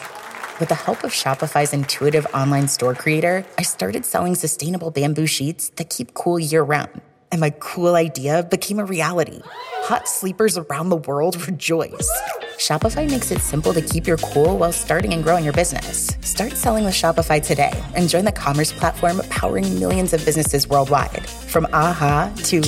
With 0.58 0.68
the 0.68 0.74
help 0.74 1.04
of 1.04 1.12
Shopify's 1.12 1.72
intuitive 1.72 2.26
online 2.34 2.66
store 2.66 2.96
creator, 2.96 3.46
I 3.58 3.62
started 3.62 4.04
selling 4.04 4.34
sustainable 4.34 4.90
bamboo 4.90 5.26
sheets 5.26 5.68
that 5.76 5.88
keep 5.88 6.14
cool 6.14 6.40
year 6.40 6.64
round. 6.64 7.00
And 7.30 7.40
my 7.40 7.50
cool 7.50 7.94
idea 7.94 8.42
became 8.42 8.80
a 8.80 8.84
reality. 8.84 9.40
Hot 9.44 10.08
sleepers 10.08 10.58
around 10.58 10.88
the 10.88 10.96
world 10.96 11.46
rejoice. 11.46 12.10
Shopify 12.56 13.08
makes 13.08 13.30
it 13.30 13.40
simple 13.40 13.72
to 13.72 13.80
keep 13.80 14.06
your 14.06 14.16
cool 14.18 14.58
while 14.58 14.72
starting 14.72 15.12
and 15.12 15.22
growing 15.22 15.44
your 15.44 15.52
business. 15.52 16.16
Start 16.22 16.52
selling 16.52 16.84
with 16.84 16.94
Shopify 16.94 17.42
today 17.42 17.72
and 17.94 18.08
join 18.08 18.24
the 18.24 18.32
commerce 18.32 18.72
platform 18.72 19.20
powering 19.30 19.78
millions 19.78 20.12
of 20.12 20.24
businesses 20.24 20.66
worldwide. 20.66 21.26
From 21.28 21.66
aha 21.72 22.32
to 22.44 22.62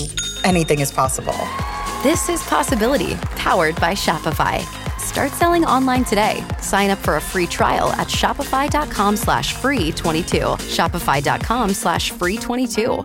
anything 0.44 0.80
is 0.80 0.92
possible. 0.92 1.36
This 2.02 2.28
is 2.28 2.42
Possibility, 2.44 3.14
powered 3.36 3.76
by 3.76 3.92
Shopify. 3.92 4.60
Start 5.00 5.32
selling 5.32 5.64
online 5.64 6.04
today. 6.04 6.44
Sign 6.60 6.90
up 6.90 6.98
for 6.98 7.16
a 7.16 7.20
free 7.20 7.46
trial 7.46 7.90
at 7.92 8.08
shopify.com 8.08 9.16
slash 9.16 9.54
free 9.54 9.90
22. 9.92 10.38
Shopify.com 10.38 11.70
slash 11.70 12.10
free 12.12 12.36
22. 12.36 13.04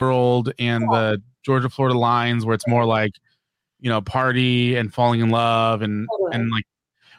World 0.00 0.52
and 0.58 0.84
the 0.84 1.22
Georgia 1.44 1.68
Florida 1.68 1.98
lines 1.98 2.44
where 2.44 2.54
it's 2.54 2.66
more 2.66 2.84
like 2.84 3.12
you 3.80 3.88
know 3.90 4.00
party 4.00 4.76
and 4.76 4.92
falling 4.92 5.20
in 5.20 5.30
love 5.30 5.82
and 5.82 6.08
and 6.32 6.50
like 6.50 6.64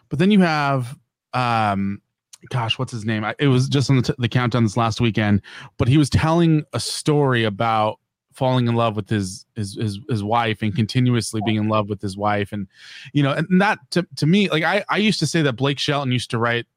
but 0.10 0.20
then 0.20 0.32
you 0.32 0.42
have 0.42 0.98
um 1.34 2.02
gosh 2.50 2.78
what's 2.78 2.92
his 2.92 3.06
name? 3.06 3.26
It 3.40 3.48
was 3.48 3.68
just 3.68 3.90
on 3.90 3.98
the, 3.98 4.02
t- 4.02 4.14
the 4.18 4.30
countdown 4.30 4.64
this 4.64 4.78
last 4.78 5.02
weekend 5.02 5.42
but 5.78 5.88
he 5.88 5.98
was 5.98 6.10
telling 6.10 6.64
a 6.74 6.80
story 6.80 7.44
about 7.44 8.00
falling 8.38 8.68
in 8.68 8.76
love 8.76 8.96
with 8.96 9.10
his 9.10 9.48
his 9.56 9.76
his, 9.76 10.00
his 10.08 10.24
wife 10.24 10.62
and 10.62 10.76
continuously 10.76 11.42
being 11.44 11.58
in 11.58 11.70
love 11.70 11.90
with 11.90 12.00
his 12.00 12.16
wife 12.16 12.52
and 12.52 12.68
you 13.12 13.24
know 13.24 13.34
and 13.34 13.60
that 13.60 13.80
to, 13.90 14.06
to 14.16 14.28
me 14.28 14.48
like 14.50 14.64
I, 14.64 14.86
I 14.90 14.98
used 14.98 15.20
to 15.20 15.26
say 15.26 15.42
that 15.42 15.54
blake 15.54 15.80
shelton 15.80 16.12
used 16.12 16.30
to 16.30 16.38
write 16.38 16.68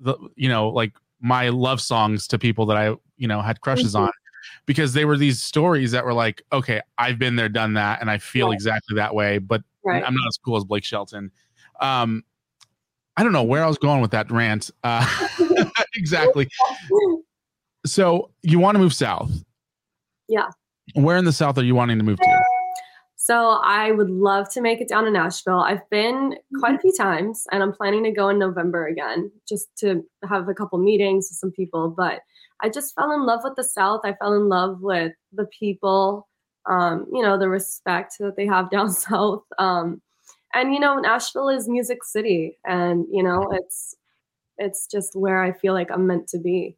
the 0.00 0.16
you 0.34 0.48
know 0.48 0.70
like 0.70 0.92
my 1.20 1.50
love 1.50 1.80
songs 1.80 2.26
to 2.28 2.38
people 2.38 2.66
that 2.66 2.76
i 2.76 2.96
you 3.16 3.28
know 3.28 3.40
had 3.40 3.60
crushes 3.60 3.94
mm-hmm. 3.94 4.06
on 4.06 4.12
because 4.66 4.92
they 4.92 5.04
were 5.04 5.16
these 5.16 5.42
stories 5.42 5.92
that 5.92 6.04
were 6.04 6.14
like, 6.14 6.42
okay, 6.52 6.80
I've 6.98 7.18
been 7.18 7.36
there, 7.36 7.48
done 7.48 7.74
that, 7.74 8.00
and 8.00 8.10
I 8.10 8.18
feel 8.18 8.48
right. 8.48 8.54
exactly 8.54 8.96
that 8.96 9.14
way, 9.14 9.38
but 9.38 9.62
right. 9.84 10.02
I'm 10.04 10.14
not 10.14 10.26
as 10.28 10.38
cool 10.38 10.56
as 10.56 10.64
Blake 10.64 10.84
Shelton. 10.84 11.30
Um, 11.80 12.24
I 13.16 13.22
don't 13.22 13.32
know 13.32 13.42
where 13.42 13.62
I 13.62 13.66
was 13.66 13.78
going 13.78 14.00
with 14.00 14.10
that 14.12 14.30
rant. 14.30 14.70
Uh, 14.82 15.06
exactly. 15.94 16.48
so 17.86 18.30
you 18.42 18.58
want 18.58 18.74
to 18.74 18.78
move 18.78 18.92
south? 18.92 19.30
Yeah. 20.28 20.48
Where 20.94 21.16
in 21.16 21.24
the 21.24 21.32
south 21.32 21.58
are 21.58 21.64
you 21.64 21.74
wanting 21.74 21.98
to 21.98 22.04
move 22.04 22.18
to? 22.18 22.44
So 23.16 23.58
I 23.64 23.90
would 23.90 24.10
love 24.10 24.50
to 24.50 24.60
make 24.60 24.82
it 24.82 24.88
down 24.88 25.04
to 25.04 25.10
Nashville. 25.10 25.60
I've 25.60 25.88
been 25.88 26.36
quite 26.60 26.74
a 26.74 26.78
few 26.78 26.92
times, 26.92 27.46
and 27.50 27.62
I'm 27.62 27.72
planning 27.72 28.04
to 28.04 28.10
go 28.10 28.28
in 28.28 28.38
November 28.38 28.86
again, 28.86 29.30
just 29.48 29.68
to 29.78 30.04
have 30.28 30.50
a 30.50 30.54
couple 30.54 30.78
meetings 30.78 31.28
with 31.30 31.38
some 31.38 31.50
people. 31.50 31.88
But 31.88 32.20
I 32.60 32.68
just 32.68 32.94
fell 32.94 33.12
in 33.12 33.26
love 33.26 33.40
with 33.44 33.56
the 33.56 33.64
South. 33.64 34.00
I 34.04 34.14
fell 34.14 34.34
in 34.34 34.48
love 34.48 34.80
with 34.80 35.12
the 35.32 35.46
people, 35.58 36.28
um, 36.68 37.06
you 37.12 37.22
know, 37.22 37.38
the 37.38 37.48
respect 37.48 38.14
that 38.20 38.36
they 38.36 38.46
have 38.46 38.70
down 38.70 38.90
south. 38.90 39.42
Um, 39.58 40.00
and 40.54 40.72
you 40.72 40.80
know, 40.80 40.98
Nashville 40.98 41.48
is 41.48 41.68
Music 41.68 42.04
City, 42.04 42.58
and 42.64 43.06
you 43.10 43.22
know, 43.22 43.48
it's 43.52 43.96
it's 44.56 44.86
just 44.86 45.16
where 45.16 45.42
I 45.42 45.52
feel 45.52 45.74
like 45.74 45.90
I'm 45.90 46.06
meant 46.06 46.28
to 46.28 46.38
be. 46.38 46.76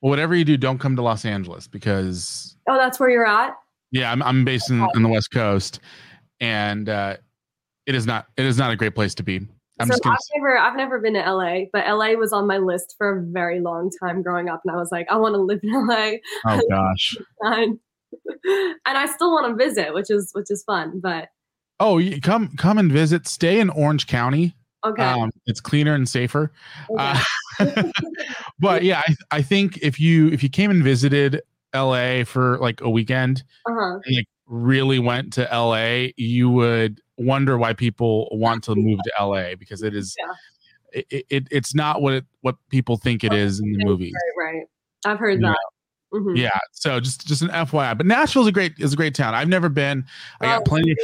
Well, 0.00 0.10
whatever 0.10 0.34
you 0.34 0.44
do, 0.44 0.56
don't 0.56 0.78
come 0.78 0.96
to 0.96 1.02
Los 1.02 1.24
Angeles 1.24 1.68
because. 1.68 2.56
Oh, 2.68 2.76
that's 2.76 2.98
where 2.98 3.10
you're 3.10 3.26
at. 3.26 3.54
Yeah, 3.92 4.10
I'm 4.10 4.22
I'm 4.22 4.44
based 4.44 4.70
in, 4.70 4.86
in 4.94 5.02
the 5.02 5.08
West 5.08 5.30
Coast, 5.30 5.80
and 6.40 6.88
uh, 6.88 7.16
it 7.86 7.94
is 7.94 8.06
not 8.06 8.26
it 8.36 8.46
is 8.46 8.56
not 8.58 8.70
a 8.70 8.76
great 8.76 8.94
place 8.94 9.14
to 9.16 9.22
be. 9.22 9.40
I'm 9.80 9.88
so 9.88 9.94
I've 10.04 10.18
never 10.36 10.58
I've 10.58 10.76
never 10.76 10.98
been 11.00 11.14
to 11.14 11.20
LA, 11.20 11.62
but 11.72 11.86
LA 11.86 12.12
was 12.12 12.32
on 12.32 12.46
my 12.46 12.58
list 12.58 12.94
for 12.98 13.18
a 13.18 13.22
very 13.22 13.60
long 13.60 13.90
time 14.02 14.22
growing 14.22 14.48
up, 14.48 14.60
and 14.64 14.74
I 14.74 14.78
was 14.78 14.90
like, 14.92 15.06
I 15.10 15.16
want 15.16 15.34
to 15.34 15.40
live 15.40 15.60
in 15.62 15.72
LA. 15.72 16.12
Oh 16.46 16.60
gosh. 16.70 17.16
and 17.42 17.78
I 18.86 19.06
still 19.06 19.32
want 19.32 19.48
to 19.48 19.64
visit, 19.64 19.94
which 19.94 20.10
is 20.10 20.30
which 20.34 20.50
is 20.50 20.62
fun. 20.64 21.00
But 21.00 21.28
oh, 21.78 21.98
you 21.98 22.20
come 22.20 22.54
come 22.56 22.78
and 22.78 22.92
visit. 22.92 23.26
Stay 23.26 23.60
in 23.60 23.70
Orange 23.70 24.06
County. 24.06 24.54
Okay. 24.84 25.02
Um, 25.02 25.30
it's 25.46 25.60
cleaner 25.60 25.94
and 25.94 26.08
safer. 26.08 26.52
Okay. 26.90 27.20
Uh, 27.58 27.84
but 28.58 28.82
yeah, 28.82 29.02
I, 29.06 29.14
I 29.38 29.42
think 29.42 29.78
if 29.82 30.00
you 30.00 30.28
if 30.28 30.42
you 30.42 30.48
came 30.48 30.70
and 30.70 30.82
visited 30.82 31.42
LA 31.74 32.24
for 32.24 32.58
like 32.58 32.80
a 32.80 32.90
weekend, 32.90 33.44
uh-huh. 33.66 33.98
and 34.04 34.16
like 34.16 34.26
really 34.46 34.98
went 34.98 35.32
to 35.34 35.48
LA, 35.52 36.08
you 36.16 36.50
would 36.50 37.00
wonder 37.20 37.58
why 37.58 37.72
people 37.72 38.28
want 38.32 38.64
to 38.64 38.74
move 38.74 38.98
to 39.04 39.24
LA 39.24 39.54
because 39.54 39.82
it 39.82 39.94
is 39.94 40.16
yeah. 40.18 41.04
it, 41.10 41.26
it, 41.28 41.48
it's 41.50 41.74
not 41.74 42.02
what 42.02 42.14
it, 42.14 42.24
what 42.40 42.56
people 42.70 42.96
think 42.96 43.22
it 43.24 43.32
is 43.32 43.60
in 43.60 43.72
the 43.72 43.84
movies. 43.84 44.14
Right, 44.38 44.52
right. 44.52 44.66
I've 45.04 45.18
heard 45.18 45.40
that. 45.42 45.58
Mm-hmm. 46.12 46.36
Yeah. 46.36 46.58
So 46.72 46.98
just 46.98 47.26
just 47.26 47.42
an 47.42 47.48
FYI. 47.48 47.96
But 47.96 48.06
Nashville's 48.06 48.48
a 48.48 48.52
great 48.52 48.72
is 48.78 48.92
a 48.92 48.96
great 48.96 49.14
town. 49.14 49.34
I've 49.34 49.48
never 49.48 49.68
been. 49.68 50.04
I 50.40 50.46
got 50.46 50.60
oh, 50.60 50.64
plenty 50.64 50.92
of 50.92 50.98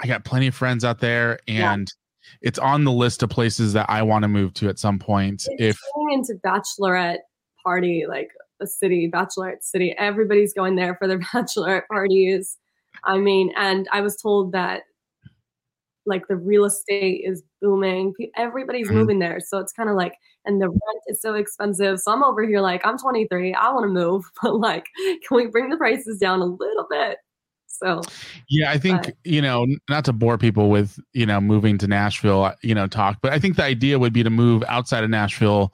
I 0.00 0.06
got 0.06 0.24
plenty 0.24 0.48
of 0.48 0.54
friends 0.54 0.84
out 0.84 0.98
there 0.98 1.38
and 1.46 1.88
yeah. 1.88 2.48
it's 2.48 2.58
on 2.58 2.84
the 2.84 2.92
list 2.92 3.22
of 3.22 3.30
places 3.30 3.72
that 3.74 3.86
I 3.88 4.02
want 4.02 4.24
to 4.24 4.28
move 4.28 4.52
to 4.54 4.68
at 4.68 4.78
some 4.78 4.98
point. 4.98 5.44
It's 5.46 5.78
if 5.78 5.80
going 5.94 6.14
into 6.14 6.34
bachelorette 6.44 7.20
party, 7.64 8.04
like 8.08 8.30
a 8.60 8.66
city, 8.66 9.10
bachelorette 9.10 9.62
city, 9.62 9.94
everybody's 9.96 10.52
going 10.52 10.76
there 10.76 10.96
for 10.96 11.06
their 11.06 11.18
bachelorette 11.34 11.86
parties. 11.86 12.58
I 13.04 13.18
mean, 13.18 13.52
and 13.56 13.88
I 13.92 14.00
was 14.00 14.16
told 14.16 14.52
that 14.52 14.82
like 16.06 16.26
the 16.28 16.36
real 16.36 16.64
estate 16.64 17.22
is 17.24 17.42
booming. 17.60 18.14
Everybody's 18.36 18.88
mm-hmm. 18.88 18.96
moving 18.96 19.18
there. 19.18 19.40
So 19.40 19.58
it's 19.58 19.72
kind 19.72 19.88
of 19.88 19.96
like, 19.96 20.14
and 20.44 20.60
the 20.60 20.68
rent 20.68 21.02
is 21.06 21.20
so 21.20 21.34
expensive. 21.34 22.00
So 22.00 22.12
I'm 22.12 22.24
over 22.24 22.46
here 22.46 22.60
like, 22.60 22.84
I'm 22.84 22.98
23. 22.98 23.54
I 23.54 23.72
want 23.72 23.84
to 23.84 23.88
move, 23.88 24.24
but 24.42 24.56
like, 24.56 24.88
can 25.26 25.36
we 25.36 25.46
bring 25.46 25.70
the 25.70 25.76
prices 25.76 26.18
down 26.18 26.40
a 26.40 26.46
little 26.46 26.86
bit? 26.90 27.18
So, 27.66 28.02
yeah, 28.48 28.70
I 28.70 28.78
think, 28.78 29.02
but, 29.02 29.14
you 29.24 29.40
know, 29.40 29.66
not 29.88 30.04
to 30.04 30.12
bore 30.12 30.36
people 30.36 30.68
with, 30.68 31.00
you 31.14 31.24
know, 31.24 31.40
moving 31.40 31.78
to 31.78 31.86
Nashville, 31.86 32.44
uh, 32.44 32.54
you 32.62 32.74
know, 32.74 32.86
talk, 32.86 33.18
but 33.22 33.32
I 33.32 33.38
think 33.38 33.56
the 33.56 33.64
idea 33.64 33.98
would 33.98 34.12
be 34.12 34.22
to 34.22 34.30
move 34.30 34.62
outside 34.68 35.04
of 35.04 35.10
Nashville, 35.10 35.72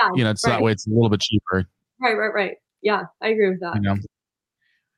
yeah, 0.00 0.10
you 0.14 0.22
know, 0.22 0.32
so 0.34 0.48
right. 0.48 0.56
that 0.56 0.62
way 0.62 0.72
it's 0.72 0.86
a 0.86 0.90
little 0.90 1.10
bit 1.10 1.20
cheaper. 1.20 1.66
Right, 2.00 2.14
right, 2.14 2.32
right. 2.32 2.56
Yeah, 2.82 3.02
I 3.20 3.28
agree 3.28 3.50
with 3.50 3.60
that. 3.60 3.74
You 3.74 3.80
know? 3.80 3.96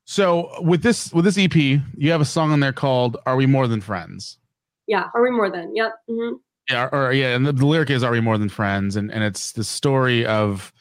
So 0.04 0.60
with 0.60 0.82
this 0.82 1.12
with 1.12 1.24
this 1.24 1.38
EP, 1.38 1.54
you 1.54 2.10
have 2.10 2.20
a 2.20 2.26
song 2.26 2.52
on 2.52 2.60
there 2.60 2.72
called 2.72 3.16
"Are 3.24 3.36
We 3.36 3.46
More 3.46 3.66
Than 3.68 3.80
Friends." 3.80 4.38
Yeah, 4.86 5.08
are 5.14 5.22
we 5.22 5.30
more 5.30 5.50
than? 5.50 5.74
Yep. 5.74 5.92
hmm 6.08 6.30
Yeah, 6.70 6.88
or, 6.92 7.08
or 7.08 7.12
yeah, 7.12 7.34
and 7.34 7.46
the, 7.46 7.52
the 7.52 7.66
lyric 7.66 7.90
is 7.90 8.02
"Are 8.02 8.10
we 8.12 8.20
more 8.20 8.38
than 8.38 8.48
friends?" 8.48 8.96
and 8.96 9.10
and 9.12 9.22
it's 9.24 9.52
the 9.52 9.64
story 9.64 10.24
of, 10.26 10.72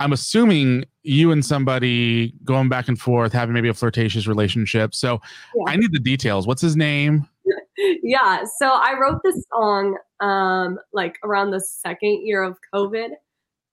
I'm 0.00 0.12
assuming 0.12 0.84
you 1.02 1.32
and 1.32 1.44
somebody 1.44 2.32
going 2.44 2.68
back 2.68 2.88
and 2.88 2.98
forth, 2.98 3.32
having 3.32 3.52
maybe 3.54 3.68
a 3.68 3.74
flirtatious 3.74 4.26
relationship. 4.26 4.94
So 4.94 5.20
Yeah. 5.54 5.72
I 5.72 5.76
need 5.76 5.92
the 5.92 5.98
details. 6.00 6.46
What's 6.46 6.62
his 6.62 6.76
name? 6.76 7.28
yeah 8.02 8.44
so 8.58 8.68
i 8.68 8.94
wrote 9.00 9.20
this 9.24 9.44
song 9.52 9.96
um 10.20 10.78
like 10.92 11.18
around 11.24 11.50
the 11.50 11.60
second 11.60 12.24
year 12.24 12.42
of 12.42 12.56
covid 12.72 13.08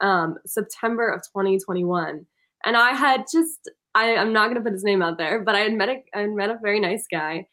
um 0.01 0.35
september 0.45 1.07
of 1.09 1.21
2021 1.21 2.25
and 2.65 2.77
i 2.77 2.91
had 2.91 3.25
just 3.31 3.69
i 3.95 4.15
i'm 4.15 4.33
not 4.33 4.45
going 4.45 4.55
to 4.55 4.61
put 4.61 4.73
his 4.73 4.83
name 4.83 5.01
out 5.01 5.17
there 5.17 5.43
but 5.43 5.53
i 5.53 5.59
had 5.59 5.73
met 5.73 5.89
a 5.89 6.01
i 6.15 6.21
had 6.21 6.31
met 6.31 6.49
a 6.49 6.57
very 6.63 6.79
nice 6.79 7.05
guy 7.11 7.45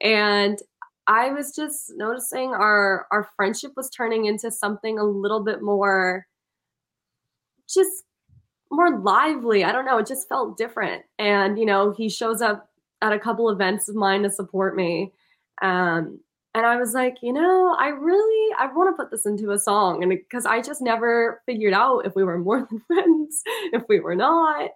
and 0.00 0.58
i 1.10 1.30
was 1.30 1.54
just 1.54 1.92
noticing 1.96 2.50
our 2.50 3.06
our 3.10 3.28
friendship 3.36 3.72
was 3.76 3.90
turning 3.90 4.24
into 4.24 4.50
something 4.50 4.98
a 4.98 5.04
little 5.04 5.44
bit 5.44 5.60
more 5.62 6.26
just 7.72 8.04
more 8.70 8.98
lively. 9.00 9.64
I 9.64 9.72
don't 9.72 9.84
know 9.84 9.98
it 9.98 10.06
just 10.06 10.28
felt 10.28 10.56
different. 10.56 11.02
And 11.18 11.58
you 11.58 11.66
know 11.66 11.92
he 11.92 12.08
shows 12.08 12.40
up 12.40 12.68
at 13.02 13.12
a 13.12 13.18
couple 13.18 13.48
events 13.50 13.88
of 13.88 13.96
mine 13.96 14.22
to 14.22 14.30
support 14.30 14.76
me. 14.76 15.12
Um, 15.62 16.20
and 16.54 16.66
I 16.66 16.76
was 16.76 16.94
like, 16.94 17.18
you 17.22 17.32
know, 17.32 17.76
I 17.78 17.88
really 17.88 18.54
I 18.58 18.66
want 18.72 18.94
to 18.94 19.00
put 19.00 19.10
this 19.10 19.26
into 19.26 19.52
a 19.52 19.58
song, 19.58 20.02
and 20.02 20.10
because 20.10 20.46
I 20.46 20.60
just 20.60 20.82
never 20.82 21.42
figured 21.46 21.74
out 21.74 22.06
if 22.06 22.14
we 22.14 22.24
were 22.24 22.38
more 22.38 22.66
than 22.70 22.80
friends, 22.86 23.42
if 23.72 23.82
we 23.88 24.00
were 24.00 24.16
not. 24.16 24.70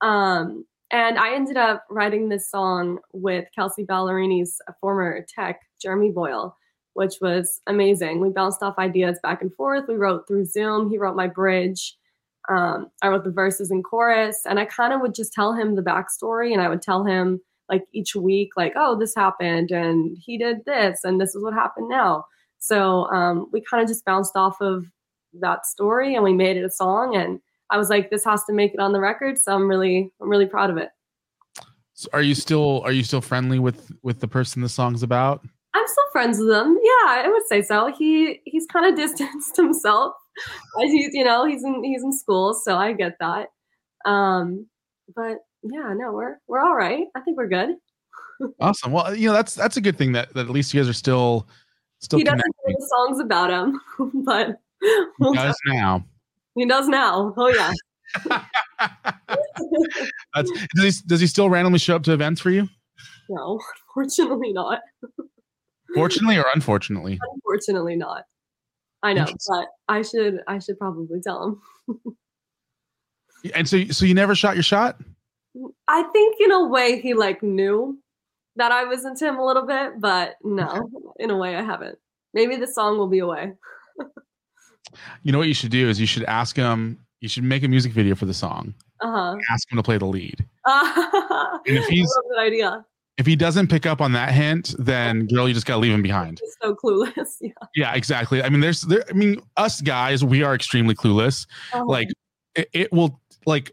Um, 0.00 0.64
and 0.92 1.18
I 1.18 1.34
ended 1.34 1.56
up 1.56 1.84
writing 1.90 2.28
this 2.28 2.48
song 2.48 2.98
with 3.12 3.48
Kelsea 3.54 3.84
Ballerini's 3.84 4.58
former 4.80 5.26
tech, 5.28 5.60
Jeremy 5.80 6.10
Boyle, 6.10 6.56
which 6.94 7.14
was 7.20 7.60
amazing. 7.66 8.20
We 8.20 8.30
bounced 8.30 8.62
off 8.62 8.78
ideas 8.78 9.18
back 9.22 9.42
and 9.42 9.52
forth. 9.54 9.84
We 9.88 9.96
wrote 9.96 10.26
through 10.26 10.46
Zoom. 10.46 10.90
He 10.90 10.98
wrote 10.98 11.16
my 11.16 11.26
bridge. 11.26 11.96
Um, 12.48 12.90
I 13.02 13.08
wrote 13.08 13.24
the 13.24 13.30
verses 13.30 13.70
and 13.70 13.84
chorus, 13.84 14.42
and 14.48 14.60
I 14.60 14.66
kind 14.66 14.92
of 14.92 15.00
would 15.00 15.14
just 15.14 15.32
tell 15.32 15.52
him 15.52 15.74
the 15.74 15.82
backstory, 15.82 16.52
and 16.52 16.62
I 16.62 16.68
would 16.68 16.82
tell 16.82 17.04
him 17.04 17.40
like 17.68 17.84
each 17.92 18.14
week 18.14 18.50
like 18.56 18.72
oh 18.76 18.96
this 18.96 19.12
happened 19.14 19.70
and 19.70 20.16
he 20.20 20.38
did 20.38 20.64
this 20.66 21.00
and 21.04 21.20
this 21.20 21.34
is 21.34 21.42
what 21.42 21.52
happened 21.52 21.88
now 21.88 22.24
so 22.58 23.06
um, 23.10 23.48
we 23.52 23.60
kind 23.60 23.82
of 23.82 23.88
just 23.88 24.04
bounced 24.04 24.36
off 24.36 24.60
of 24.60 24.86
that 25.40 25.66
story 25.66 26.14
and 26.14 26.24
we 26.24 26.32
made 26.32 26.56
it 26.56 26.64
a 26.64 26.70
song 26.70 27.16
and 27.16 27.40
i 27.70 27.76
was 27.76 27.90
like 27.90 28.08
this 28.10 28.24
has 28.24 28.44
to 28.44 28.52
make 28.52 28.72
it 28.72 28.80
on 28.80 28.92
the 28.92 29.00
record 29.00 29.36
so 29.36 29.52
i'm 29.52 29.68
really 29.68 30.12
i'm 30.22 30.30
really 30.30 30.46
proud 30.46 30.70
of 30.70 30.76
it 30.76 30.90
So 31.94 32.08
are 32.12 32.22
you 32.22 32.34
still 32.34 32.82
are 32.84 32.92
you 32.92 33.02
still 33.02 33.22
friendly 33.22 33.58
with 33.58 33.90
with 34.02 34.20
the 34.20 34.28
person 34.28 34.60
the 34.60 34.68
song's 34.68 35.02
about? 35.02 35.42
I'm 35.76 35.86
still 35.86 36.04
friends 36.12 36.38
with 36.38 36.50
him 36.50 36.78
yeah 36.82 37.08
i 37.08 37.28
would 37.28 37.46
say 37.46 37.62
so 37.62 37.92
he 37.96 38.40
he's 38.44 38.66
kind 38.66 38.86
of 38.86 38.96
distanced 38.96 39.56
himself 39.56 40.14
As 40.82 40.90
he's 40.90 41.10
you 41.12 41.24
know 41.24 41.46
he's 41.46 41.64
in 41.64 41.82
he's 41.84 42.02
in 42.02 42.12
school 42.12 42.54
so 42.54 42.76
i 42.76 42.92
get 42.92 43.16
that 43.20 43.48
um 44.04 44.66
but 45.14 45.38
yeah 45.62 45.92
no 45.94 46.12
we're 46.12 46.36
we're 46.48 46.60
all 46.60 46.74
right 46.76 47.04
i 47.14 47.20
think 47.20 47.36
we're 47.36 47.48
good 47.48 47.76
Awesome. 48.60 48.92
Well, 48.92 49.14
you 49.14 49.28
know 49.28 49.32
that's 49.32 49.54
that's 49.54 49.76
a 49.76 49.80
good 49.80 49.96
thing 49.96 50.12
that, 50.12 50.32
that 50.34 50.40
at 50.46 50.50
least 50.50 50.74
you 50.74 50.80
guys 50.80 50.88
are 50.88 50.92
still 50.92 51.48
still 52.00 52.18
he 52.18 52.24
doesn't 52.24 52.40
connecting. 52.40 52.76
the 52.78 52.86
songs 52.86 53.20
about 53.20 53.50
him 53.50 53.80
but 54.24 54.58
He 54.80 55.04
we'll 55.20 55.32
does 55.32 55.56
now. 55.66 56.04
He 56.54 56.66
does 56.66 56.88
now. 56.88 57.34
Oh 57.36 57.48
yeah. 57.48 57.72
That's 60.34 60.50
does 60.74 60.84
he 60.84 60.92
does 61.06 61.20
he 61.20 61.26
still 61.26 61.50
randomly 61.50 61.78
show 61.78 61.96
up 61.96 62.02
to 62.04 62.12
events 62.12 62.40
for 62.40 62.50
you? 62.50 62.68
no, 63.28 63.60
unfortunately 63.88 64.52
not. 64.52 64.80
Fortunately 65.94 66.36
or 66.38 66.44
unfortunately? 66.54 67.18
Unfortunately 67.34 67.96
not. 67.96 68.24
I 69.02 69.12
know, 69.12 69.26
but 69.48 69.66
I 69.88 70.02
should 70.02 70.40
I 70.48 70.58
should 70.58 70.78
probably 70.78 71.20
tell 71.20 71.60
him. 71.88 71.98
And 73.54 73.68
so 73.68 73.84
so 73.88 74.04
you 74.06 74.14
never 74.14 74.34
shot 74.34 74.56
your 74.56 74.62
shot? 74.64 74.98
I 75.86 76.02
think 76.12 76.36
in 76.40 76.50
a 76.50 76.66
way 76.66 77.00
he 77.00 77.14
like 77.14 77.42
knew 77.42 77.96
that 78.56 78.72
I 78.72 78.84
was 78.84 79.04
into 79.04 79.24
him 79.26 79.36
a 79.36 79.44
little 79.46 79.66
bit, 79.66 80.00
but 80.00 80.34
no, 80.42 80.88
in 81.20 81.30
a 81.30 81.36
way 81.36 81.54
I 81.54 81.62
haven't. 81.62 81.96
Maybe 82.34 82.56
the 82.56 82.66
song 82.66 82.98
will 82.98 83.06
be 83.08 83.20
away. 83.20 83.52
You 85.22 85.30
know 85.32 85.38
what 85.38 85.46
you 85.48 85.54
should 85.54 85.70
do 85.70 85.88
is 85.88 86.00
you 86.00 86.06
should 86.06 86.24
ask 86.24 86.56
him. 86.56 86.98
You 87.20 87.28
should 87.28 87.44
make 87.44 87.62
a 87.62 87.68
music 87.68 87.92
video 87.92 88.14
for 88.16 88.26
the 88.26 88.34
song. 88.34 88.74
Uh-huh. 89.00 89.36
Ask 89.50 89.70
him 89.70 89.76
to 89.76 89.82
play 89.82 89.98
the 89.98 90.06
lead. 90.06 90.44
huh. 90.64 91.58
And 91.66 91.76
if 91.76 91.86
he's- 91.86 92.08
a 92.16 92.28
good 92.28 92.40
idea. 92.40 92.84
If 93.18 93.24
he 93.24 93.34
doesn't 93.34 93.68
pick 93.68 93.86
up 93.86 94.00
on 94.02 94.12
that 94.12 94.32
hint, 94.32 94.74
then 94.78 95.26
girl, 95.26 95.48
you 95.48 95.54
just 95.54 95.66
gotta 95.66 95.80
leave 95.80 95.92
him 95.92 96.02
behind. 96.02 96.38
He's 96.42 96.56
so 96.62 96.74
clueless. 96.74 97.36
Yeah. 97.40 97.52
Yeah, 97.74 97.94
exactly. 97.94 98.42
I 98.42 98.48
mean, 98.48 98.60
there's 98.60 98.82
there. 98.82 99.04
I 99.08 99.12
mean, 99.12 99.40
us 99.56 99.80
guys, 99.80 100.24
we 100.24 100.42
are 100.42 100.54
extremely 100.54 100.94
clueless. 100.94 101.46
Uh-huh. 101.72 101.84
Like, 101.86 102.08
it, 102.54 102.68
it 102.72 102.92
will 102.92 103.20
like 103.46 103.72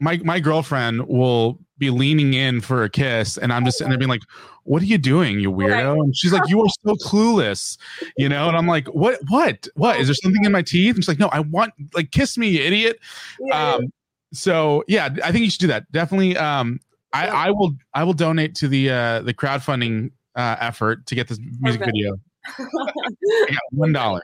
my 0.00 0.18
my 0.24 0.40
girlfriend 0.40 1.06
will 1.06 1.58
be 1.78 1.90
leaning 1.90 2.34
in 2.34 2.60
for 2.60 2.84
a 2.84 2.90
kiss, 2.90 3.36
and 3.36 3.52
I'm 3.52 3.64
just 3.64 3.78
sitting 3.78 3.90
there 3.90 3.98
being 3.98 4.10
like, 4.10 4.22
"What 4.64 4.82
are 4.82 4.86
you 4.86 4.98
doing, 4.98 5.40
you 5.40 5.52
weirdo?" 5.52 5.94
And 5.94 6.16
she's 6.16 6.32
like, 6.32 6.48
"You 6.48 6.62
are 6.62 6.68
so 6.84 6.94
clueless," 7.06 7.78
you 8.16 8.28
know. 8.28 8.48
And 8.48 8.56
I'm 8.56 8.66
like, 8.66 8.86
"What? 8.88 9.18
What? 9.28 9.68
What? 9.74 10.00
Is 10.00 10.08
there 10.08 10.14
something 10.14 10.44
in 10.44 10.52
my 10.52 10.62
teeth?" 10.62 10.94
And 10.94 11.04
she's 11.04 11.08
like, 11.08 11.18
"No, 11.18 11.28
I 11.28 11.40
want 11.40 11.72
like 11.94 12.10
kiss 12.10 12.38
me, 12.38 12.48
you 12.48 12.62
idiot." 12.62 12.98
Yeah. 13.40 13.74
Um, 13.74 13.92
so 14.32 14.84
yeah, 14.88 15.10
I 15.24 15.32
think 15.32 15.44
you 15.44 15.50
should 15.50 15.60
do 15.60 15.66
that. 15.68 15.90
Definitely. 15.92 16.36
Um, 16.36 16.80
I, 17.12 17.26
I 17.28 17.50
will 17.50 17.74
I 17.94 18.04
will 18.04 18.12
donate 18.12 18.54
to 18.56 18.68
the 18.68 18.90
uh 18.90 19.22
the 19.22 19.34
crowdfunding 19.34 20.10
uh 20.36 20.56
effort 20.60 21.06
to 21.06 21.14
get 21.14 21.28
this 21.28 21.38
music 21.60 21.82
Okay. 21.82 21.90
video. 21.90 22.16
I 22.58 23.46
got 23.48 23.62
one 23.72 23.92
dollar. 23.92 24.22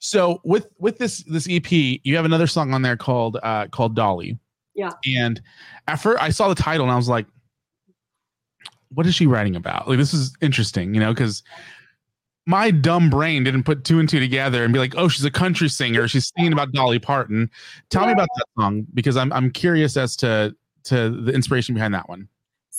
So 0.00 0.40
with 0.44 0.68
with 0.78 0.98
this 0.98 1.22
this 1.24 1.46
EP, 1.50 1.70
you 1.70 2.16
have 2.16 2.24
another 2.24 2.46
song 2.46 2.74
on 2.74 2.82
there 2.82 2.96
called 2.96 3.38
uh 3.42 3.68
called 3.68 3.94
Dolly. 3.94 4.38
Yeah. 4.74 4.90
And 5.06 5.40
at 5.88 5.96
first 5.96 6.22
I 6.22 6.30
saw 6.30 6.48
the 6.48 6.54
title 6.54 6.84
and 6.86 6.92
I 6.92 6.96
was 6.96 7.08
like, 7.08 7.26
what 8.92 9.06
is 9.06 9.14
she 9.14 9.26
writing 9.26 9.56
about? 9.56 9.88
Like 9.88 9.98
this 9.98 10.12
is 10.14 10.34
interesting, 10.40 10.94
you 10.94 11.00
know, 11.00 11.12
because 11.12 11.42
my 12.46 12.70
dumb 12.70 13.10
brain 13.10 13.44
didn't 13.44 13.64
put 13.64 13.84
two 13.84 14.00
and 14.00 14.08
two 14.08 14.18
together 14.18 14.64
and 14.64 14.72
be 14.72 14.78
like, 14.80 14.94
oh, 14.96 15.06
she's 15.08 15.24
a 15.24 15.30
country 15.30 15.68
singer. 15.68 16.08
She's 16.08 16.32
singing 16.36 16.52
about 16.52 16.72
Dolly 16.72 16.98
Parton. 16.98 17.50
Tell 17.90 18.06
me 18.06 18.12
about 18.12 18.28
that 18.36 18.46
song 18.58 18.86
because 18.94 19.16
I'm 19.16 19.32
I'm 19.32 19.50
curious 19.50 19.96
as 19.96 20.16
to 20.16 20.54
to 20.84 21.10
the 21.10 21.32
inspiration 21.32 21.74
behind 21.74 21.94
that 21.94 22.08
one. 22.08 22.28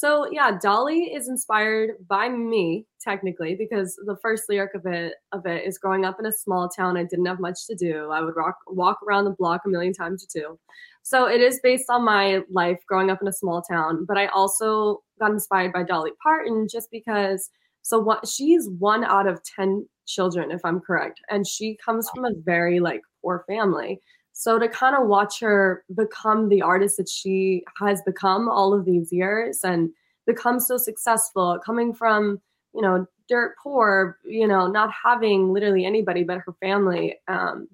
So 0.02 0.28
yeah, 0.32 0.58
Dolly 0.60 1.14
is 1.14 1.28
inspired 1.28 1.92
by 2.08 2.28
me 2.28 2.88
technically 3.00 3.54
because 3.54 4.00
the 4.06 4.18
first 4.20 4.46
lyric 4.50 4.74
of 4.74 4.86
it 4.88 5.14
of 5.32 5.46
it 5.46 5.64
is 5.64 5.78
growing 5.78 6.06
up 6.06 6.20
in 6.20 6.26
a 6.26 6.32
small 6.32 6.68
town. 6.70 6.98
I 6.98 7.04
didn't 7.04 7.28
have 7.28 7.40
much 7.40 7.68
to 7.68 7.76
do. 7.76 8.10
I 8.10 8.22
would 8.22 8.36
rock, 8.36 8.56
walk 8.66 8.98
around 9.08 9.26
the 9.26 9.36
block 9.38 9.62
a 9.64 9.70
million 9.70 9.94
times 9.94 10.24
or 10.24 10.40
two. 10.42 10.60
So 11.04 11.28
it 11.28 11.40
is 11.40 11.60
based 11.62 11.86
on 11.90 12.04
my 12.04 12.42
life 12.50 12.80
growing 12.88 13.12
up 13.12 13.22
in 13.22 13.28
a 13.28 13.34
small 13.34 13.62
town. 13.62 14.06
But 14.08 14.18
I 14.18 14.26
also 14.28 15.04
got 15.20 15.30
inspired 15.30 15.72
by 15.72 15.84
Dolly 15.84 16.12
Parton 16.24 16.68
just 16.68 16.90
because. 16.90 17.52
So 17.84 18.00
what 18.00 18.28
she's 18.28 18.70
one 18.80 19.04
out 19.04 19.28
of 19.28 19.44
ten 19.44 19.88
children, 20.08 20.50
if 20.50 20.62
I'm 20.64 20.80
correct, 20.80 21.20
and 21.30 21.46
she 21.46 21.78
comes 21.84 22.10
from 22.10 22.26
a 22.26 22.34
very 22.44 22.80
like 22.80 23.02
poor 23.22 23.44
family. 23.48 24.00
So 24.42 24.58
to 24.58 24.68
kind 24.68 24.96
of 24.96 25.08
watch 25.08 25.40
her 25.42 25.84
become 25.96 26.50
the 26.50 26.64
artist 26.64 26.98
that 26.98 27.08
she 27.08 27.64
has 27.80 28.02
become 28.02 28.50
all 28.50 28.74
of 28.74 28.86
these 28.86 29.14
years 29.14 29.60
and 29.64 29.92
become 30.26 30.60
so 30.60 30.78
successful, 30.78 31.60
coming 31.64 31.94
from, 31.94 32.42
you 32.74 32.82
know, 32.82 33.06
dirt 33.30 33.54
poor, 33.62 34.18
you 34.26 34.48
know, 34.48 34.66
not 34.66 34.90
having 35.06 35.54
literally 35.54 35.86
anybody 35.86 36.24
but 36.24 36.40
her 36.40 36.54
family, 36.60 37.20
um, 37.28 37.68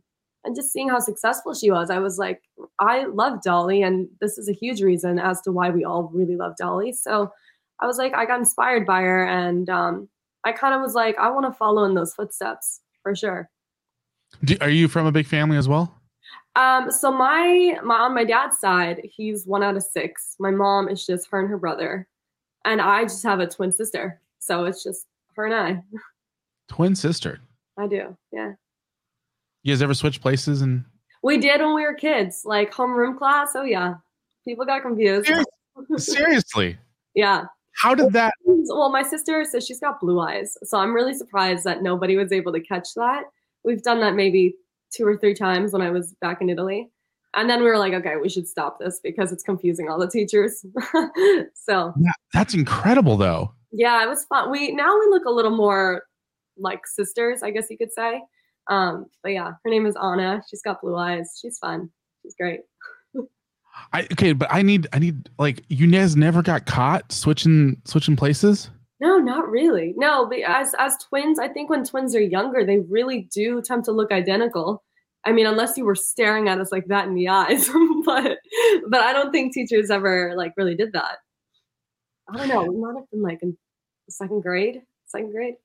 and 0.43 0.57
just 0.57 0.73
seeing 0.73 0.89
how 0.89 0.99
successful 0.99 1.53
she 1.53 1.71
was, 1.71 1.89
I 1.89 1.99
was 1.99 2.17
like, 2.17 2.41
I 2.79 3.05
love 3.05 3.41
Dolly, 3.43 3.81
and 3.81 4.09
this 4.19 4.37
is 4.37 4.49
a 4.49 4.53
huge 4.53 4.81
reason 4.81 5.19
as 5.19 5.39
to 5.43 5.53
why 5.53 5.69
we 5.69 5.85
all 5.85 6.11
really 6.13 6.35
love 6.35 6.57
Dolly. 6.57 6.91
So 6.91 7.31
I 7.79 7.85
was 7.85 7.97
like, 7.97 8.13
I 8.13 8.25
got 8.25 8.39
inspired 8.39 8.85
by 8.85 9.03
her, 9.03 9.25
and 9.25 9.69
um, 9.69 10.09
I 10.43 10.51
kind 10.51 10.75
of 10.75 10.81
was 10.81 10.95
like, 10.95 11.17
I 11.17 11.31
want 11.31 11.45
to 11.45 11.57
follow 11.57 11.85
in 11.85 11.93
those 11.93 12.13
footsteps 12.13 12.81
for 13.03 13.15
sure. 13.15 13.49
Do, 14.43 14.57
are 14.59 14.69
you 14.69 14.89
from 14.89 15.05
a 15.05 15.13
big 15.13 15.27
family 15.27 15.55
as 15.55 15.69
well? 15.69 15.96
Um, 16.55 16.91
so 16.91 17.11
my 17.11 17.79
my 17.83 17.97
on 17.99 18.15
my 18.15 18.23
dad's 18.23 18.57
side, 18.57 19.01
he's 19.03 19.45
one 19.45 19.61
out 19.61 19.77
of 19.77 19.83
six. 19.83 20.35
My 20.39 20.49
mom 20.49 20.89
is 20.89 21.05
just 21.05 21.29
her 21.29 21.39
and 21.39 21.49
her 21.49 21.57
brother, 21.57 22.07
and 22.65 22.81
I 22.81 23.03
just 23.03 23.23
have 23.23 23.39
a 23.39 23.47
twin 23.47 23.71
sister. 23.71 24.19
So 24.39 24.65
it's 24.65 24.83
just 24.83 25.05
her 25.35 25.45
and 25.45 25.53
I. 25.53 25.83
Twin 26.67 26.95
sister. 26.95 27.39
I 27.77 27.87
do, 27.87 28.17
yeah. 28.31 28.53
You 29.61 29.73
guys 29.73 29.81
ever 29.81 29.93
switch 29.93 30.19
places 30.19 30.61
and 30.61 30.83
We 31.21 31.37
did 31.37 31.61
when 31.61 31.75
we 31.75 31.83
were 31.83 31.93
kids, 31.93 32.41
like 32.43 32.73
homeroom 32.73 33.17
class. 33.17 33.49
Oh 33.53 33.63
yeah, 33.63 33.95
people 34.43 34.65
got 34.65 34.81
confused. 34.81 35.29
seriously? 35.97 36.77
yeah. 37.13 37.45
How 37.75 37.93
did 37.93 38.13
that? 38.13 38.33
Well, 38.45 38.89
my 38.89 39.03
sister 39.03 39.45
says 39.45 39.67
she's 39.67 39.79
got 39.79 39.99
blue 39.99 40.19
eyes, 40.19 40.57
so 40.63 40.79
I'm 40.79 40.95
really 40.95 41.13
surprised 41.13 41.63
that 41.65 41.83
nobody 41.83 42.17
was 42.17 42.31
able 42.31 42.51
to 42.53 42.59
catch 42.59 42.95
that. 42.95 43.25
We've 43.63 43.83
done 43.83 43.99
that 43.99 44.15
maybe 44.15 44.55
two 44.93 45.05
or 45.05 45.17
three 45.17 45.33
times 45.33 45.71
when 45.73 45.81
I 45.81 45.89
was 45.91 46.13
back 46.21 46.41
in 46.41 46.49
Italy. 46.49 46.89
And 47.35 47.49
then 47.49 47.59
we 47.61 47.67
were 47.67 47.77
like, 47.77 47.93
okay, 47.93 48.15
we 48.21 48.29
should 48.29 48.47
stop 48.47 48.79
this 48.79 48.99
because 49.03 49.31
it's 49.31 49.43
confusing 49.43 49.89
all 49.89 49.99
the 49.99 50.09
teachers. 50.09 50.65
so 51.53 51.93
Yeah, 51.99 52.11
that's 52.33 52.53
incredible, 52.53 53.17
though. 53.17 53.53
yeah, 53.71 54.01
it 54.03 54.07
was 54.09 54.25
fun. 54.25 54.49
We 54.51 54.71
now 54.71 54.97
we 54.99 55.07
look 55.09 55.25
a 55.25 55.29
little 55.31 55.55
more 55.55 56.03
like 56.57 56.87
sisters, 56.87 57.43
I 57.43 57.51
guess 57.51 57.67
you 57.69 57.77
could 57.77 57.91
say. 57.93 58.21
Um, 58.69 59.05
but 59.23 59.33
yeah, 59.33 59.51
her 59.63 59.69
name 59.69 59.85
is 59.85 59.95
Anna. 60.01 60.41
She's 60.49 60.61
got 60.61 60.81
blue 60.81 60.95
eyes. 60.95 61.37
She's 61.41 61.57
fun. 61.59 61.89
She's 62.23 62.35
great. 62.39 62.61
I 63.93 64.03
okay, 64.11 64.33
but 64.33 64.47
I 64.51 64.63
need 64.63 64.87
I 64.91 64.97
need 64.99 65.29
like 65.37 65.63
you 65.69 65.85
guys 65.91 66.15
never 66.15 66.41
got 66.41 66.65
caught 66.65 67.11
switching 67.11 67.79
switching 67.85 68.15
places. 68.15 68.71
No, 68.99 69.17
not 69.17 69.49
really. 69.49 69.93
No, 69.95 70.27
but 70.27 70.39
as 70.39 70.73
as 70.79 70.95
twins, 70.97 71.39
I 71.39 71.47
think 71.47 71.69
when 71.69 71.83
twins 71.83 72.15
are 72.15 72.21
younger, 72.21 72.65
they 72.65 72.79
really 72.79 73.27
do 73.31 73.61
tend 73.61 73.83
to 73.85 73.91
look 73.91 74.11
identical. 74.11 74.83
I 75.23 75.31
mean, 75.33 75.45
unless 75.45 75.77
you 75.77 75.85
were 75.85 75.95
staring 75.95 76.47
at 76.47 76.59
us 76.59 76.71
like 76.71 76.87
that 76.87 77.07
in 77.07 77.13
the 77.13 77.27
eyes, 77.27 77.69
but 78.05 78.37
but 78.87 79.01
I 79.01 79.13
don't 79.13 79.31
think 79.31 79.53
teachers 79.53 79.91
ever 79.91 80.33
like 80.35 80.53
really 80.57 80.75
did 80.75 80.93
that. 80.93 81.17
I 82.29 82.37
don't 82.37 82.47
know. 82.47 82.63
We 82.63 82.79
might 82.79 82.95
have 82.95 83.09
been 83.11 83.21
like 83.21 83.39
in 83.41 83.55
second 84.09 84.41
grade, 84.41 84.81
second 85.05 85.31
grade. 85.31 85.55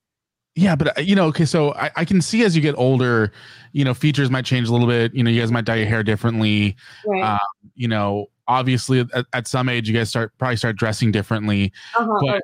Yeah, 0.54 0.76
but 0.76 0.98
uh, 0.98 1.00
you 1.00 1.16
know, 1.16 1.26
okay, 1.28 1.46
so 1.46 1.72
I, 1.74 1.90
I 1.96 2.04
can 2.04 2.20
see 2.20 2.44
as 2.44 2.54
you 2.54 2.60
get 2.60 2.74
older, 2.76 3.32
you 3.72 3.84
know, 3.84 3.94
features 3.94 4.30
might 4.30 4.44
change 4.44 4.68
a 4.68 4.72
little 4.72 4.86
bit. 4.86 5.14
You 5.14 5.24
know, 5.24 5.30
you 5.30 5.40
guys 5.40 5.50
might 5.50 5.64
dye 5.64 5.76
your 5.76 5.86
hair 5.86 6.02
differently. 6.02 6.76
Right. 7.06 7.22
Um, 7.22 7.38
you 7.74 7.88
know, 7.88 8.26
obviously 8.46 9.00
at, 9.00 9.24
at 9.32 9.48
some 9.48 9.70
age 9.70 9.88
you 9.88 9.94
guys 9.94 10.10
start 10.10 10.32
probably 10.36 10.56
start 10.56 10.76
dressing 10.76 11.10
differently. 11.10 11.72
uh-huh. 11.96 12.18
but-. 12.20 12.42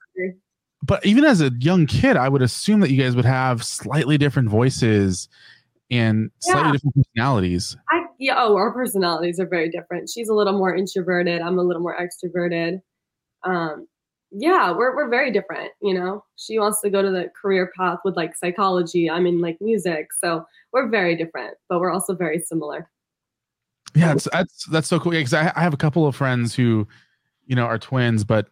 But 0.82 1.04
even 1.04 1.24
as 1.24 1.40
a 1.40 1.50
young 1.58 1.86
kid, 1.86 2.16
I 2.16 2.28
would 2.28 2.42
assume 2.42 2.80
that 2.80 2.90
you 2.90 3.02
guys 3.02 3.16
would 3.16 3.24
have 3.24 3.64
slightly 3.64 4.16
different 4.16 4.48
voices 4.48 5.28
and 5.90 6.30
slightly 6.38 6.68
Yeah. 6.68 6.72
different 6.72 6.96
personalities. 6.96 7.76
I 7.90 8.04
yeah, 8.20 8.34
oh, 8.38 8.56
our 8.56 8.72
personalities 8.72 9.38
are 9.38 9.46
very 9.46 9.70
different. 9.70 10.10
She's 10.10 10.28
a 10.28 10.34
little 10.34 10.52
more 10.58 10.74
introverted. 10.74 11.40
I'm 11.40 11.58
a 11.58 11.62
little 11.62 11.82
more 11.82 11.96
extroverted. 11.96 12.80
Um, 13.44 13.86
yeah, 14.30 14.72
we're 14.72 14.94
we're 14.96 15.08
very 15.08 15.30
different. 15.30 15.70
You 15.80 15.94
know, 15.94 16.24
she 16.36 16.58
wants 16.58 16.80
to 16.82 16.90
go 16.90 17.00
to 17.00 17.10
the 17.10 17.30
career 17.40 17.70
path 17.76 17.98
with 18.04 18.16
like 18.16 18.36
psychology. 18.36 19.08
I'm 19.08 19.26
in 19.26 19.40
like 19.40 19.56
music, 19.60 20.08
so 20.22 20.44
we're 20.72 20.88
very 20.88 21.16
different, 21.16 21.56
but 21.68 21.80
we're 21.80 21.92
also 21.92 22.14
very 22.14 22.40
similar. 22.40 22.90
Yeah, 23.94 24.14
that's 24.14 24.66
that's 24.66 24.88
so 24.88 25.00
cool. 25.00 25.12
Because 25.12 25.32
I, 25.32 25.52
I 25.56 25.60
have 25.60 25.72
a 25.72 25.78
couple 25.78 26.06
of 26.06 26.14
friends 26.14 26.54
who, 26.54 26.86
you 27.46 27.56
know, 27.56 27.64
are 27.64 27.78
twins, 27.78 28.24
but 28.24 28.48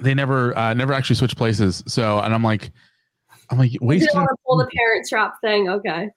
they 0.00 0.14
never 0.14 0.56
uh, 0.56 0.74
never 0.74 0.92
actually 0.92 1.16
switch 1.16 1.36
places. 1.36 1.82
So, 1.86 2.18
and 2.18 2.34
I'm 2.34 2.42
like, 2.42 2.70
I'm 3.50 3.58
like 3.58 3.72
You 3.72 3.78
wasted. 3.82 4.08
didn't 4.08 4.22
want 4.22 4.30
to 4.30 4.36
pull 4.46 4.56
the 4.58 4.66
parent 4.66 5.08
trap 5.08 5.34
thing, 5.40 5.68
okay? 5.68 6.08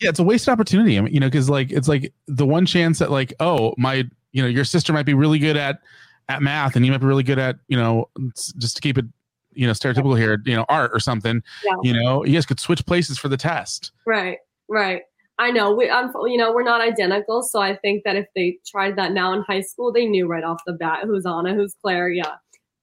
Yeah, 0.00 0.10
it's 0.10 0.18
a 0.18 0.24
wasted 0.24 0.52
opportunity. 0.52 0.98
I 0.98 1.00
mean, 1.00 1.14
you 1.14 1.20
know, 1.20 1.28
because 1.28 1.48
like 1.48 1.70
it's 1.70 1.88
like 1.88 2.12
the 2.26 2.44
one 2.46 2.66
chance 2.66 2.98
that 2.98 3.10
like, 3.10 3.32
oh, 3.40 3.74
my, 3.78 4.04
you 4.32 4.42
know, 4.42 4.48
your 4.48 4.64
sister 4.64 4.92
might 4.92 5.06
be 5.06 5.14
really 5.14 5.38
good 5.38 5.56
at 5.56 5.80
at 6.28 6.42
math, 6.42 6.76
and 6.76 6.84
you 6.84 6.92
might 6.92 6.98
be 6.98 7.06
really 7.06 7.22
good 7.22 7.38
at, 7.38 7.56
you 7.68 7.76
know, 7.76 8.10
just 8.34 8.76
to 8.76 8.82
keep 8.82 8.98
it, 8.98 9.06
you 9.52 9.66
know, 9.66 9.72
stereotypical 9.72 10.18
here, 10.18 10.42
you 10.44 10.54
know, 10.54 10.66
art 10.68 10.90
or 10.92 11.00
something. 11.00 11.42
Yeah. 11.64 11.76
You 11.82 11.94
know, 11.94 12.24
you 12.24 12.34
guys 12.34 12.44
could 12.44 12.60
switch 12.60 12.84
places 12.84 13.18
for 13.18 13.28
the 13.28 13.38
test. 13.38 13.92
Right, 14.04 14.38
right. 14.68 15.02
I 15.38 15.52
know 15.52 15.72
we, 15.72 15.88
um, 15.88 16.12
you 16.26 16.36
know, 16.36 16.52
we're 16.52 16.64
not 16.64 16.80
identical, 16.80 17.42
so 17.42 17.60
I 17.60 17.76
think 17.76 18.02
that 18.04 18.16
if 18.16 18.26
they 18.34 18.58
tried 18.66 18.96
that 18.96 19.12
now 19.12 19.32
in 19.32 19.42
high 19.42 19.62
school, 19.62 19.92
they 19.92 20.04
knew 20.04 20.26
right 20.26 20.44
off 20.44 20.60
the 20.66 20.72
bat 20.72 21.04
who's 21.04 21.24
Anna, 21.24 21.54
who's 21.54 21.74
Claire. 21.80 22.10
Yeah. 22.10 22.34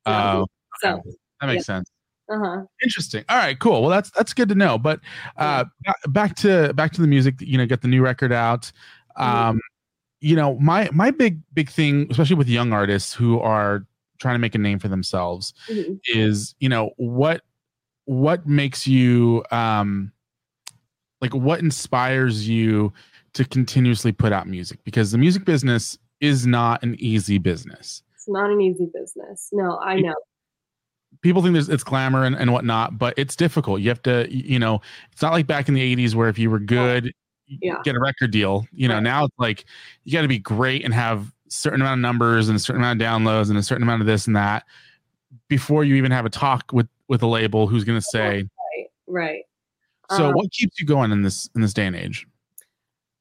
Oh, 0.06 0.46
so, 0.82 1.02
that 1.42 1.48
makes 1.48 1.66
sense. 1.66 1.90
uh 2.32 2.38
huh. 2.40 2.62
Interesting. 2.84 3.24
All 3.30 3.38
right, 3.38 3.58
cool. 3.60 3.82
Well, 3.82 3.90
that's 3.90 4.12
that's 4.12 4.34
good 4.34 4.50
to 4.50 4.56
know. 4.56 4.78
But 4.78 5.00
uh, 5.38 5.66
ba- 5.84 6.10
back 6.10 6.36
to 6.38 6.74
back 6.74 6.92
to 6.94 7.02
the 7.02 7.08
music. 7.08 7.36
You 7.40 7.58
know, 7.58 7.66
get 7.66 7.82
the 7.82 7.88
new 7.88 8.02
record 8.02 8.32
out. 8.32 8.72
Um, 9.18 9.60
you 10.22 10.36
know, 10.36 10.58
my 10.60 10.90
my 10.92 11.12
big 11.12 11.40
big 11.54 11.70
thing, 11.70 12.08
especially 12.10 12.36
with 12.36 12.50
young 12.50 12.74
artists 12.74 13.14
who 13.14 13.40
are 13.40 13.86
trying 14.20 14.36
to 14.36 14.40
make 14.40 14.56
a 14.56 14.58
name 14.58 14.80
for 14.80 14.88
themselves, 14.88 15.54
Mhm. 15.70 16.00
is 16.08 16.56
you 16.60 16.70
know 16.70 16.92
what 16.98 17.42
what 18.06 18.46
makes 18.48 18.86
you 18.88 19.44
um 19.52 20.12
like 21.22 21.34
what 21.34 21.60
inspires 21.60 22.48
you 22.48 22.94
to 23.34 23.46
continuously 23.46 24.12
put 24.12 24.32
out 24.32 24.48
music 24.48 24.80
because 24.84 25.12
the 25.12 25.18
music 25.18 25.44
business 25.46 25.98
is 26.22 26.46
not 26.46 26.82
an 26.84 26.96
easy 27.00 27.38
business 27.38 28.04
It's 28.26 28.32
not 28.32 28.50
an 28.50 28.60
easy 28.60 28.88
business. 28.92 29.50
No, 29.52 29.78
I 29.78 30.00
know. 30.00 30.16
people 31.22 31.44
think 31.44 31.54
there's 31.54 31.70
it's 31.70 31.84
glamour 31.84 32.24
and, 32.26 32.36
and 32.36 32.52
whatnot 32.52 32.98
but 32.98 33.14
it's 33.18 33.36
difficult 33.36 33.80
you 33.82 33.88
have 33.90 34.02
to 34.02 34.28
you 34.30 34.58
know 34.60 34.82
it's 35.12 35.22
not 35.22 35.32
like 35.32 35.46
back 35.48 35.68
in 35.70 35.74
the 35.76 35.96
80s 35.96 36.14
where 36.16 36.28
if 36.28 36.38
you 36.40 36.50
were 36.50 36.60
good 36.60 37.14
you 37.48 37.58
Yeah. 37.62 37.78
get 37.84 37.96
a 37.96 38.00
record 38.00 38.32
deal 38.32 38.66
you 38.74 38.88
know 38.88 38.96
Right. 38.96 39.04
now 39.04 39.26
it's 39.26 39.40
like 39.40 39.66
you 40.04 40.12
got 40.12 40.24
to 40.24 40.28
be 40.28 40.40
great 40.40 40.84
and 40.84 40.94
have 40.94 41.32
certain 41.48 41.80
amount 41.82 42.00
of 42.00 42.02
numbers 42.02 42.50
and 42.50 42.56
a 42.56 42.60
certain 42.60 42.82
amount 42.82 43.00
of 43.02 43.08
downloads 43.08 43.50
and 43.50 43.58
a 43.58 43.64
certain 43.64 43.84
amount 43.84 44.02
of 44.02 44.08
this 44.08 44.26
and 44.28 44.36
that 44.36 44.66
before 45.48 45.84
you 45.86 45.96
even 45.96 46.12
have 46.12 46.26
a 46.26 46.30
talk 46.30 46.64
with 46.74 46.88
with 47.08 47.22
a 47.24 47.28
label 47.28 47.66
who's 47.68 47.84
going 47.84 47.98
to 48.02 48.06
say 48.06 48.44
Right, 48.44 48.88
right. 49.08 49.44
so 50.12 50.28
Um, 50.30 50.34
what 50.34 50.52
keeps 50.52 50.80
you 50.82 50.86
going 50.88 51.12
in 51.12 51.22
this 51.22 51.48
in 51.56 51.62
this 51.62 51.74
day 51.74 51.86
and 51.86 51.96
age 51.96 52.28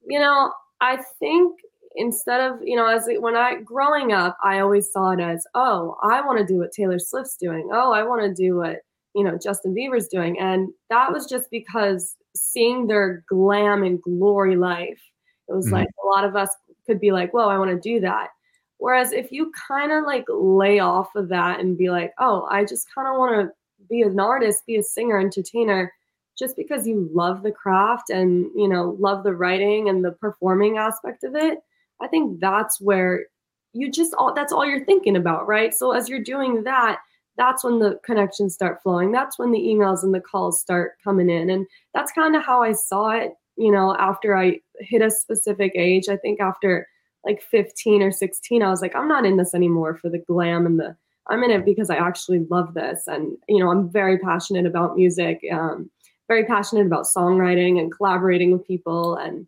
you 0.07 0.19
know, 0.19 0.53
I 0.83 0.99
think 1.21 1.59
instead 1.95 2.41
of, 2.41 2.61
you 2.63 2.77
know, 2.77 2.87
as 2.87 3.09
when 3.19 3.37
I 3.37 3.57
growing 3.61 4.13
up, 4.13 4.37
I 4.43 4.61
always 4.61 4.91
saw 4.91 5.11
it 5.11 5.21
as, 5.21 5.47
oh, 5.55 5.97
I 6.03 6.21
want 6.21 6.39
to 6.39 6.45
do 6.47 6.59
what 6.59 6.73
Taylor 6.73 6.99
Swift's 6.99 7.37
doing. 7.37 7.71
Oh, 7.73 7.93
I 7.93 8.03
want 8.03 8.23
to 8.23 8.35
do 8.35 8.57
what, 8.57 8.81
you 9.15 9.25
know, 9.25 9.39
Justin 9.39 9.75
Bieber's 9.75 10.09
doing. 10.09 10.39
And 10.39 10.69
that 10.91 11.13
was 11.13 11.27
just 11.27 11.51
because 11.51 12.17
seeing 12.35 12.87
their 12.87 13.25
glam 13.29 13.83
and 13.85 14.03
glory 14.03 14.57
life, 14.57 15.01
it 15.49 15.55
was 15.55 15.69
Mhm. 15.69 15.73
like 15.73 15.89
a 16.03 16.07
lot 16.07 16.25
of 16.25 16.37
us 16.37 16.51
could 16.87 17.01
be 17.01 17.13
like, 17.13 17.33
whoa, 17.33 17.49
I 17.49 17.59
want 17.59 17.71
to 17.71 17.79
do 17.81 18.01
that. 18.01 18.31
Whereas 18.79 19.13
if 19.13 19.31
you 19.31 19.53
kind 19.69 19.93
of 19.93 20.05
like 20.05 20.25
lay 20.29 20.81
off 20.81 21.15
of 21.15 21.29
that 21.29 21.61
and 21.61 21.79
be 21.79 21.91
like, 21.91 22.13
oh, 22.19 22.47
I 22.51 22.65
just 22.65 22.93
kind 22.95 23.09
of 23.09 23.17
want 23.17 23.35
to 23.49 23.53
be 23.89 24.03
an 24.03 24.19
artist, 24.19 24.67
be 24.67 24.77
a 24.77 24.83
singer, 24.83 25.19
entertainer, 25.19 25.93
just 26.37 26.57
because 26.57 26.87
you 26.87 27.09
love 27.13 27.43
the 27.43 27.53
craft 27.53 28.11
and 28.11 28.51
you 28.57 28.67
know 28.69 28.97
love 28.99 29.23
the 29.23 29.35
writing 29.35 29.89
and 29.89 30.05
the 30.05 30.11
performing 30.13 30.77
aspect 30.79 31.23
of 31.23 31.37
it 31.37 31.61
i 32.01 32.07
think 32.07 32.41
that's 32.41 32.81
where 32.81 33.27
you 33.73 33.91
just 33.91 34.15
all 34.15 34.33
that's 34.35 34.53
all 34.53 34.65
you're 34.67 34.85
thinking 34.85 35.17
about 35.17 35.47
right? 35.47 35.75
So 35.75 35.93
as 35.93 36.09
you're 36.09 36.23
doing 36.23 36.65
that 36.65 36.99
that's 37.37 37.65
when 37.65 37.81
the 37.81 37.99
connections 38.05 38.55
start 38.55 38.81
flowing. 38.81 39.11
That's 39.11 39.41
when 39.41 39.51
the 39.51 39.59
emails 39.59 40.05
and 40.05 40.15
the 40.15 40.21
calls 40.21 40.61
start 40.61 40.93
coming 41.03 41.29
in. 41.29 41.51
And 41.51 41.67
that's 41.93 42.13
kind 42.13 42.37
of 42.37 42.45
how 42.45 42.63
i 42.63 42.73
saw 42.73 43.11
it 43.11 43.33
you 43.57 43.71
know 43.71 43.97
after 43.99 44.37
i 44.37 44.59
hit 44.81 45.01
a 45.01 45.11
specific 45.11 45.73
age 45.77 46.09
i 46.09 46.17
think 46.17 46.41
after 46.41 46.89
like 47.25 47.41
15 47.41 48.03
or 48.03 48.11
16 48.11 48.63
i 48.63 48.69
was 48.69 48.83
like 48.83 48.97
i'm 48.97 49.07
not 49.07 49.25
in 49.25 49.37
this 49.37 49.55
anymore 49.55 49.97
for 49.97 50.11
the 50.11 50.19
glam 50.19 50.67
and 50.67 50.81
the 50.81 50.97
i'm 51.29 51.43
in 51.45 51.53
it 51.53 51.65
because 51.65 51.89
i 51.89 51.97
actually 51.97 52.41
love 52.51 52.75
this. 52.75 53.05
And 53.07 53.37
you 53.49 53.59
know 53.59 53.71
i'm 53.71 53.89
very 53.89 54.19
passionate 54.19 54.67
about 54.67 54.97
music 54.97 55.41
um, 55.53 55.91
very 56.29 56.45
passionate 56.45 56.87
about 56.87 57.05
songwriting 57.05 57.79
and 57.79 57.93
collaborating 57.95 58.53
with 58.53 58.67
people. 58.67 59.17
And 59.17 59.47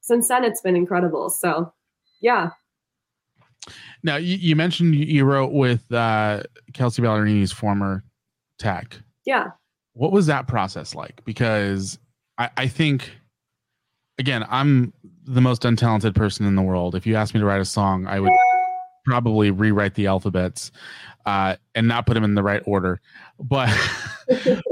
since 0.00 0.28
then 0.28 0.44
it's 0.44 0.60
been 0.60 0.76
incredible. 0.76 1.30
So 1.30 1.72
yeah. 2.20 2.50
Now 4.02 4.16
you, 4.16 4.36
you 4.36 4.56
mentioned 4.56 4.94
you- 4.94 5.24
wrote 5.24 5.52
with 5.52 5.90
uh 5.92 6.42
kelsea 6.72 7.02
ballerini's 7.02 7.52
former 7.52 8.04
tech. 8.58 8.96
Yeah. 9.24 9.46
What 9.94 10.12
was 10.12 10.26
that 10.26 10.46
process 10.48 10.94
like? 10.94 11.24
Because 11.24 11.98
i 12.38 12.48
i 12.56 12.66
think 12.66 13.10
again 14.18 14.44
i'm 14.48 14.92
the 15.24 15.40
most 15.40 15.62
untalented 15.62 16.14
person 16.14 16.46
in 16.46 16.54
the 16.56 16.62
world. 16.62 16.94
If 16.94 17.06
you 17.06 17.14
asked 17.16 17.34
me 17.34 17.40
to 17.40 17.46
write 17.46 17.60
a 17.60 17.64
song 17.66 18.06
i 18.06 18.20
would 18.20 18.32
probably 19.04 19.50
rewrite 19.50 19.94
the 19.94 20.06
alphabets 20.06 20.70
uh 21.26 21.56
and 21.74 21.88
not 21.88 22.06
put 22.06 22.14
them 22.14 22.24
in 22.24 22.34
the 22.34 22.42
right 22.42 22.62
order. 22.66 23.00
But 23.40 23.68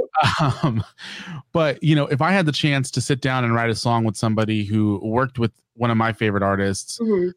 um 0.40 0.82
but 1.52 1.82
you 1.82 1.94
know 1.94 2.06
if 2.06 2.22
i 2.22 2.30
had 2.32 2.46
the 2.46 2.52
chance 2.52 2.90
to 2.90 3.00
sit 3.02 3.20
down 3.20 3.44
and 3.44 3.54
write 3.54 3.68
a 3.68 3.74
song 3.74 4.04
with 4.04 4.16
somebody 4.16 4.64
who 4.64 4.98
worked 5.02 5.38
with 5.38 5.52
one 5.76 5.90
of 5.90 5.96
my 5.96 6.12
favorite 6.12 6.42
artists 6.42 6.98
Mhm. 7.00 7.32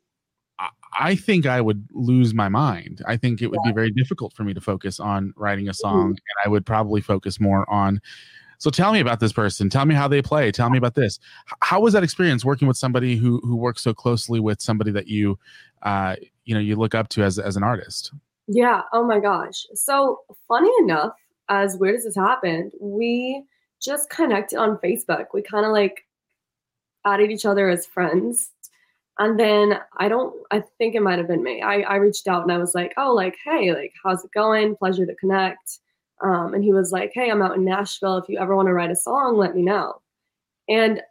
I- 0.59 0.69
I 0.99 1.15
think 1.15 1.45
I 1.45 1.61
would 1.61 1.87
lose 1.93 2.33
my 2.33 2.49
mind. 2.49 3.01
I 3.07 3.15
think 3.15 3.41
it 3.41 3.47
would 3.51 3.59
be 3.63 3.71
very 3.71 3.91
difficult 3.91 4.33
for 4.33 4.43
me 4.43 4.53
to 4.53 4.59
focus 4.61 4.99
on 4.99 5.33
writing 5.37 5.69
a 5.69 5.73
song, 5.73 6.07
and 6.09 6.19
I 6.45 6.49
would 6.49 6.65
probably 6.65 6.99
focus 7.01 7.39
more 7.39 7.69
on. 7.69 8.01
So 8.57 8.69
tell 8.69 8.91
me 8.91 8.99
about 8.99 9.21
this 9.21 9.31
person. 9.31 9.69
Tell 9.69 9.85
me 9.85 9.95
how 9.95 10.09
they 10.09 10.21
play. 10.21 10.51
Tell 10.51 10.69
me 10.69 10.77
about 10.77 10.95
this. 10.95 11.17
How 11.61 11.79
was 11.79 11.93
that 11.93 12.03
experience 12.03 12.43
working 12.43 12.67
with 12.67 12.75
somebody 12.75 13.15
who 13.15 13.39
who 13.45 13.55
works 13.55 13.81
so 13.83 13.93
closely 13.93 14.39
with 14.41 14.59
somebody 14.61 14.91
that 14.91 15.07
you, 15.07 15.39
uh, 15.83 16.15
you 16.43 16.53
know, 16.55 16.59
you 16.59 16.75
look 16.75 16.93
up 16.95 17.07
to 17.09 17.23
as 17.23 17.39
as 17.39 17.55
an 17.55 17.63
artist? 17.63 18.11
yeah 18.51 18.81
oh 18.93 19.03
my 19.05 19.19
gosh 19.19 19.67
so 19.75 20.21
funny 20.47 20.71
enough 20.81 21.13
as 21.49 21.77
weird 21.77 21.97
as 21.97 22.03
this 22.05 22.15
happened 22.15 22.71
we 22.81 23.43
just 23.79 24.09
connected 24.09 24.57
on 24.57 24.75
facebook 24.77 25.27
we 25.35 25.41
kind 25.43 25.67
of 25.67 25.71
like 25.71 26.03
added 27.05 27.31
each 27.31 27.45
other 27.45 27.69
as 27.69 27.85
friends. 27.85 28.51
And 29.17 29.37
then 29.37 29.79
i 29.97 30.07
don't 30.07 30.33
i 30.51 30.63
think 30.77 30.95
it 30.95 31.01
might 31.01 31.17
have 31.17 31.27
been 31.27 31.43
me. 31.43 31.61
I, 31.61 31.81
I 31.81 31.95
reached 31.95 32.27
out 32.27 32.43
and 32.43 32.51
i 32.51 32.57
was 32.57 32.73
like 32.73 32.93
oh 32.97 33.13
like 33.13 33.35
hey 33.43 33.73
like 33.73 33.93
how's 34.03 34.23
it 34.23 34.31
going? 34.31 34.75
Pleasure 34.75 35.05
to 35.05 35.15
connect. 35.15 35.79
Um, 36.21 36.53
and 36.53 36.63
he 36.63 36.73
was 36.73 36.91
like 36.91 37.11
hey 37.13 37.29
i'm 37.29 37.41
out 37.41 37.55
in 37.55 37.65
nashville. 37.65 38.17
If 38.17 38.29
you 38.29 38.37
ever 38.39 38.55
want 38.55 38.67
to 38.67 38.73
write 38.73 38.91
a 38.91 38.95
song 38.95 39.37
let 39.37 39.55
me 39.55 39.61
know. 39.61 40.01
And 40.69 41.01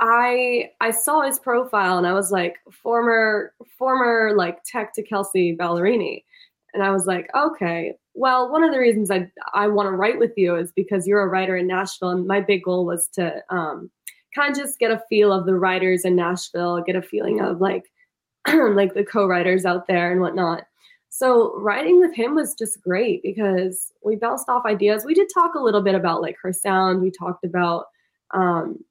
I 0.00 0.70
I 0.80 0.90
saw 0.90 1.22
his 1.22 1.38
profile 1.38 1.98
and 1.98 2.06
I 2.06 2.14
was 2.14 2.32
like 2.32 2.56
former 2.72 3.52
former 3.78 4.32
like 4.34 4.62
tech 4.64 4.94
to 4.94 5.02
Kelsea 5.02 5.56
Ballerini, 5.56 6.24
and 6.72 6.82
I 6.82 6.90
was 6.90 7.06
like, 7.06 7.28
okay, 7.36 7.94
well, 8.14 8.50
one 8.50 8.64
of 8.64 8.72
the 8.72 8.78
reasons 8.78 9.10
I 9.10 9.30
I 9.52 9.68
want 9.68 9.88
to 9.88 9.96
write 9.96 10.18
with 10.18 10.32
you 10.36 10.56
is 10.56 10.72
because 10.72 11.06
you're 11.06 11.22
a 11.22 11.28
writer 11.28 11.56
in 11.56 11.66
Nashville, 11.66 12.10
and 12.10 12.26
my 12.26 12.40
big 12.40 12.64
goal 12.64 12.86
was 12.86 13.08
to 13.14 13.42
um, 13.50 13.90
kind 14.34 14.50
of 14.50 14.62
just 14.62 14.78
get 14.78 14.90
a 14.90 15.02
feel 15.08 15.32
of 15.32 15.46
the 15.46 15.54
writers 15.54 16.04
in 16.04 16.16
Nashville, 16.16 16.82
get 16.82 16.96
a 16.96 17.02
feeling 17.02 17.40
of 17.40 17.60
like 17.60 17.90
like 18.48 18.94
the 18.94 19.04
co-writers 19.04 19.64
out 19.64 19.86
there 19.86 20.10
and 20.10 20.20
whatnot. 20.20 20.64
So 21.10 21.58
writing 21.58 22.00
with 22.00 22.14
him 22.14 22.34
was 22.34 22.54
just 22.54 22.80
great 22.80 23.22
because 23.22 23.92
we 24.04 24.16
bounced 24.16 24.48
off 24.48 24.64
ideas. 24.64 25.04
We 25.04 25.14
did 25.14 25.28
talk 25.32 25.54
a 25.54 25.60
little 25.60 25.82
bit 25.82 25.94
about 25.94 26.22
like 26.22 26.36
her 26.42 26.52
sound. 26.52 27.02
We 27.02 27.10
talked 27.10 27.44
about 27.44 27.86
um, 28.32 28.82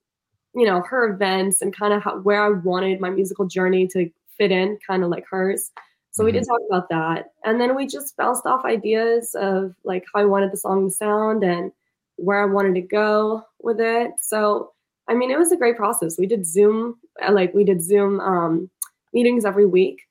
you 0.53 0.65
know 0.65 0.81
her 0.81 1.13
events 1.13 1.61
and 1.61 1.75
kind 1.75 1.93
of 1.93 2.03
how, 2.03 2.19
where 2.19 2.43
I 2.43 2.49
wanted 2.49 2.99
my 2.99 3.09
musical 3.09 3.47
journey 3.47 3.87
to 3.87 4.09
fit 4.37 4.51
in, 4.51 4.77
kind 4.85 5.03
of 5.03 5.09
like 5.09 5.25
hers. 5.29 5.71
So 6.11 6.25
we 6.25 6.31
did 6.31 6.43
mm-hmm. 6.43 6.51
talk 6.51 6.61
about 6.69 6.89
that. 6.89 7.31
And 7.45 7.61
then 7.61 7.75
we 7.75 7.85
just 7.85 8.17
bounced 8.17 8.45
off 8.45 8.65
ideas 8.65 9.35
of 9.35 9.75
like 9.83 10.05
how 10.13 10.21
I 10.21 10.25
wanted 10.25 10.51
the 10.51 10.57
song 10.57 10.89
to 10.89 10.93
sound 10.93 11.43
and 11.43 11.71
where 12.15 12.41
I 12.41 12.45
wanted 12.45 12.75
to 12.75 12.81
go 12.81 13.43
with 13.61 13.79
it. 13.79 14.11
So 14.19 14.73
I 15.09 15.15
mean, 15.15 15.31
it 15.31 15.39
was 15.39 15.51
a 15.51 15.57
great 15.57 15.75
process. 15.75 16.17
We 16.17 16.27
did 16.27 16.45
Zoom, 16.45 16.95
uh, 17.21 17.31
like 17.31 17.53
we 17.53 17.63
did 17.63 17.81
Zoom 17.81 18.19
um, 18.19 18.69
meetings 19.11 19.43
every 19.43 19.65
week 19.65 20.01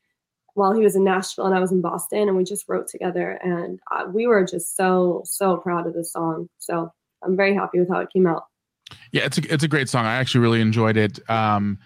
while 0.54 0.72
he 0.72 0.82
was 0.82 0.96
in 0.96 1.04
Nashville 1.04 1.46
and 1.46 1.54
I 1.54 1.60
was 1.60 1.70
in 1.70 1.80
Boston, 1.80 2.28
and 2.28 2.36
we 2.36 2.44
just 2.44 2.68
wrote 2.68 2.88
together. 2.88 3.38
And 3.42 3.78
uh, 3.92 4.06
we 4.12 4.26
were 4.26 4.44
just 4.44 4.76
so 4.76 5.22
so 5.24 5.56
proud 5.58 5.86
of 5.86 5.94
this 5.94 6.12
song. 6.12 6.48
So 6.58 6.92
I'm 7.22 7.36
very 7.36 7.54
happy 7.54 7.78
with 7.78 7.88
how 7.88 8.00
it 8.00 8.08
came 8.12 8.26
out. 8.26 8.44
Yeah, 9.12 9.24
it's 9.24 9.38
a 9.38 9.52
it's 9.52 9.64
a 9.64 9.68
great 9.68 9.88
song. 9.88 10.04
I 10.04 10.16
actually 10.16 10.40
really 10.40 10.60
enjoyed 10.60 10.96
it. 10.96 11.18
Um, 11.30 11.78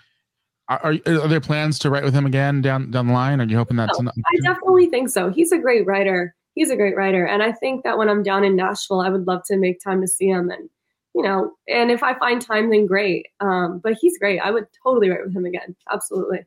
are, 0.69 0.95
are 1.07 1.29
there 1.29 1.41
plans 1.41 1.79
to 1.81 1.91
write 1.91 2.05
with 2.05 2.15
him 2.15 2.25
again 2.25 2.63
down 2.63 2.91
down 2.91 3.09
the 3.09 3.13
line? 3.13 3.41
Are 3.41 3.45
you 3.45 3.57
hoping 3.57 3.77
that's? 3.77 4.01
No, 4.01 4.11
I 4.11 4.37
definitely 4.43 4.87
think 4.87 5.11
so. 5.11 5.31
He's 5.31 5.53
a 5.53 5.59
great 5.59 5.87
writer. 5.87 6.35
He's 6.55 6.71
a 6.71 6.77
great 6.77 6.97
writer, 6.97 7.27
and 7.27 7.43
I 7.43 7.53
think 7.53 7.85
that 7.85 7.99
when 7.99 8.09
I'm 8.09 8.23
down 8.23 8.45
in 8.45 8.57
Nashville, 8.57 9.01
I 9.01 9.11
would 9.11 9.27
love 9.27 9.43
to 9.47 9.57
make 9.57 9.83
time 9.83 10.01
to 10.01 10.09
see 10.09 10.29
him 10.29 10.51
and 10.51 10.71
you 11.15 11.23
know, 11.23 11.53
and 11.69 11.91
if 11.91 12.03
I 12.03 12.19
find 12.19 12.41
time, 12.41 12.71
then 12.71 12.87
great. 12.87 13.27
Um, 13.41 13.81
but 13.83 13.95
he's 14.01 14.19
great. 14.19 14.39
I 14.39 14.51
would 14.51 14.67
totally 14.83 15.11
write 15.11 15.25
with 15.25 15.35
him 15.35 15.45
again. 15.45 15.77
Absolutely. 15.91 16.45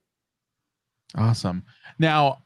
Awesome. 1.15 1.63
Now, 1.99 2.39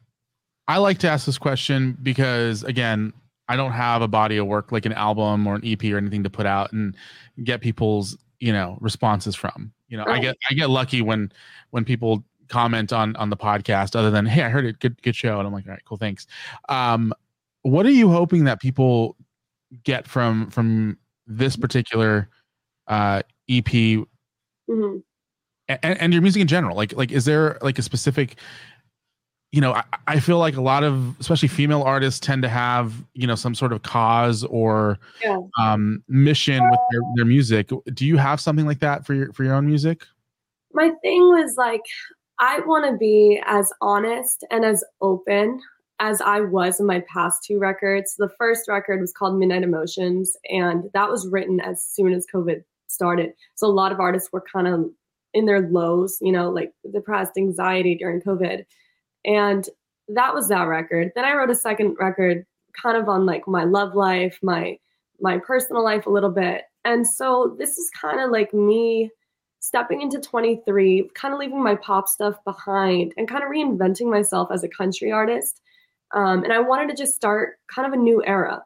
I 0.68 0.78
like 0.78 1.00
to 1.00 1.10
ask 1.10 1.26
this 1.26 1.38
question 1.38 1.98
because, 2.04 2.64
again, 2.64 3.14
I 3.48 3.56
don't 3.56 3.72
have 3.72 4.02
a 4.02 4.08
body 4.08 4.38
of 4.38 4.46
work 4.46 4.72
like 4.72 4.86
an 4.86 4.94
album 4.94 5.48
or 5.48 5.56
an 5.56 5.62
EP 5.66 5.84
or 5.86 5.98
anything 5.98 6.24
to 6.24 6.30
put 6.30 6.46
out 6.46 6.72
and 6.72 6.96
get 7.44 7.62
people's, 7.62 8.18
you 8.40 8.54
know, 8.54 8.78
responses 8.80 9.36
from. 9.36 9.74
You 9.88 9.98
know, 9.98 10.04
right. 10.04 10.20
I 10.20 10.22
get 10.22 10.38
I 10.52 10.54
get 10.54 10.70
lucky 10.70 11.02
when 11.02 11.32
when 11.72 11.84
people 11.84 12.24
comment 12.48 12.94
on 12.94 13.16
on 13.16 13.32
the 13.32 13.38
podcast 13.38 13.96
other 13.96 14.12
than 14.12 14.26
hey, 14.28 14.44
I 14.44 14.50
heard 14.50 14.66
it, 14.66 14.80
good 14.80 15.02
good 15.02 15.16
show, 15.16 15.40
and 15.40 15.48
I'm 15.48 15.54
like, 15.54 15.66
all 15.66 15.72
right, 15.72 15.84
cool, 15.86 15.98
thanks. 15.98 16.28
Um, 16.68 17.12
what 17.64 17.88
are 17.88 17.92
you 17.92 18.12
hoping 18.12 18.44
that 18.44 18.62
people 18.62 19.16
get 19.84 20.08
from 20.08 20.52
from 20.52 20.98
this 21.30 21.56
particular 21.56 22.28
uh, 22.88 23.22
EP 23.50 23.64
mm-hmm. 23.66 24.98
and, 25.70 26.02
and 26.02 26.14
your 26.14 26.22
music 26.22 26.42
in 26.42 26.48
general? 26.48 26.76
Like, 26.76 26.94
like 26.94 27.12
is 27.12 27.24
there 27.26 27.58
like 27.62 27.80
a 27.80 27.84
specific 27.84 28.36
you 29.52 29.62
know, 29.62 29.74
I, 29.74 29.84
I, 30.08 30.20
feel 30.20 30.38
like 30.38 30.58
a 30.58 30.62
lot 30.62 30.84
of, 30.84 31.20
especially 31.20 31.48
female 31.48 31.82
artists, 31.82 32.20
tend 32.20 32.44
to 32.44 32.50
have, 32.50 32.94
you 33.14 33.26
know, 33.26 33.36
some 33.36 33.56
sort 33.56 33.74
of 33.74 33.82
cause 33.82 34.44
or 34.44 35.00
yeah. 35.24 35.40
um, 35.60 36.04
mission 36.08 36.64
with 36.70 36.80
their, 36.92 37.02
their 37.16 37.26
music. 37.26 37.72
Do 37.94 38.06
you 38.06 38.18
have 38.18 38.40
something 38.40 38.68
like 38.68 38.80
that 38.80 39.06
for 39.06 39.16
your 39.16 39.34
for 39.34 39.44
your 39.44 39.56
own 39.56 39.66
music? 39.66 40.06
My 40.74 40.92
thing 41.02 41.22
was 41.22 41.56
like, 41.58 41.82
I 42.38 42.60
want 42.60 42.86
to 42.86 42.98
be 42.98 43.42
as 43.46 43.72
honest 43.82 44.46
and 44.52 44.64
as 44.64 44.84
open 45.02 45.60
as 46.00 46.22
I 46.22 46.40
was 46.42 46.80
in 46.80 46.86
my 46.86 47.02
past 47.02 47.44
two 47.44 47.60
records. 47.60 48.16
The 48.18 48.30
first 48.38 48.68
record 48.68 49.02
was 49.02 49.14
called 49.14 49.38
Midnight 49.38 49.64
Emotions, 49.64 50.36
and 50.50 50.90
that 50.94 51.10
was 51.10 51.28
written 51.28 51.60
as 51.60 51.84
soon 51.84 52.14
as 52.14 52.26
COVID 52.34 52.64
started. 52.88 53.34
So 53.56 53.68
a 53.68 53.70
lot 53.70 53.92
of 53.92 54.00
artists 54.00 54.32
were 54.32 54.44
kind 54.52 54.68
of 54.68 54.90
in 55.34 55.46
their 55.46 55.70
lows, 55.70 56.18
you 56.22 56.32
know, 56.32 56.50
like 56.50 56.72
depressed, 56.92 57.34
anxiety 57.38 57.96
during 57.96 58.22
COVID. 58.22 58.66
And 59.26 59.68
that 60.08 60.34
was 60.34 60.48
that 60.48 60.64
record. 60.64 61.12
Then 61.16 61.26
I 61.26 61.34
wrote 61.34 61.52
a 61.52 61.56
second 61.56 61.98
record 62.00 62.46
kind 62.82 62.98
of 62.98 63.10
on 63.10 63.26
like 63.26 63.48
my 63.48 63.64
love 63.64 63.96
life, 63.96 64.40
my 64.42 64.78
my 65.22 65.38
personal 65.38 65.84
life 65.84 66.06
a 66.06 66.10
little 66.10 66.32
bit. 66.32 66.64
And 66.86 67.06
so 67.06 67.56
this 67.60 67.78
is 67.78 67.92
kind 68.02 68.22
of 68.22 68.32
like 68.32 68.54
me 68.54 69.12
stepping 69.60 70.02
into 70.02 70.20
23, 70.20 71.10
kind 71.14 71.34
of 71.34 71.40
leaving 71.40 71.62
my 71.62 71.76
pop 71.76 72.08
stuff 72.08 72.42
behind 72.46 73.14
and 73.18 73.28
kind 73.28 73.44
of 73.44 73.50
reinventing 73.50 74.10
myself 74.10 74.50
as 74.52 74.64
a 74.64 74.70
country 74.70 75.12
artist 75.12 75.62
um, 76.14 76.44
and 76.44 76.54
I 76.54 76.60
wanted 76.60 76.90
to 76.90 76.96
just 76.96 77.16
start 77.16 77.60
kind 77.74 77.88
of 77.88 77.94
a 77.94 78.02
new 78.02 78.24
era. 78.26 78.64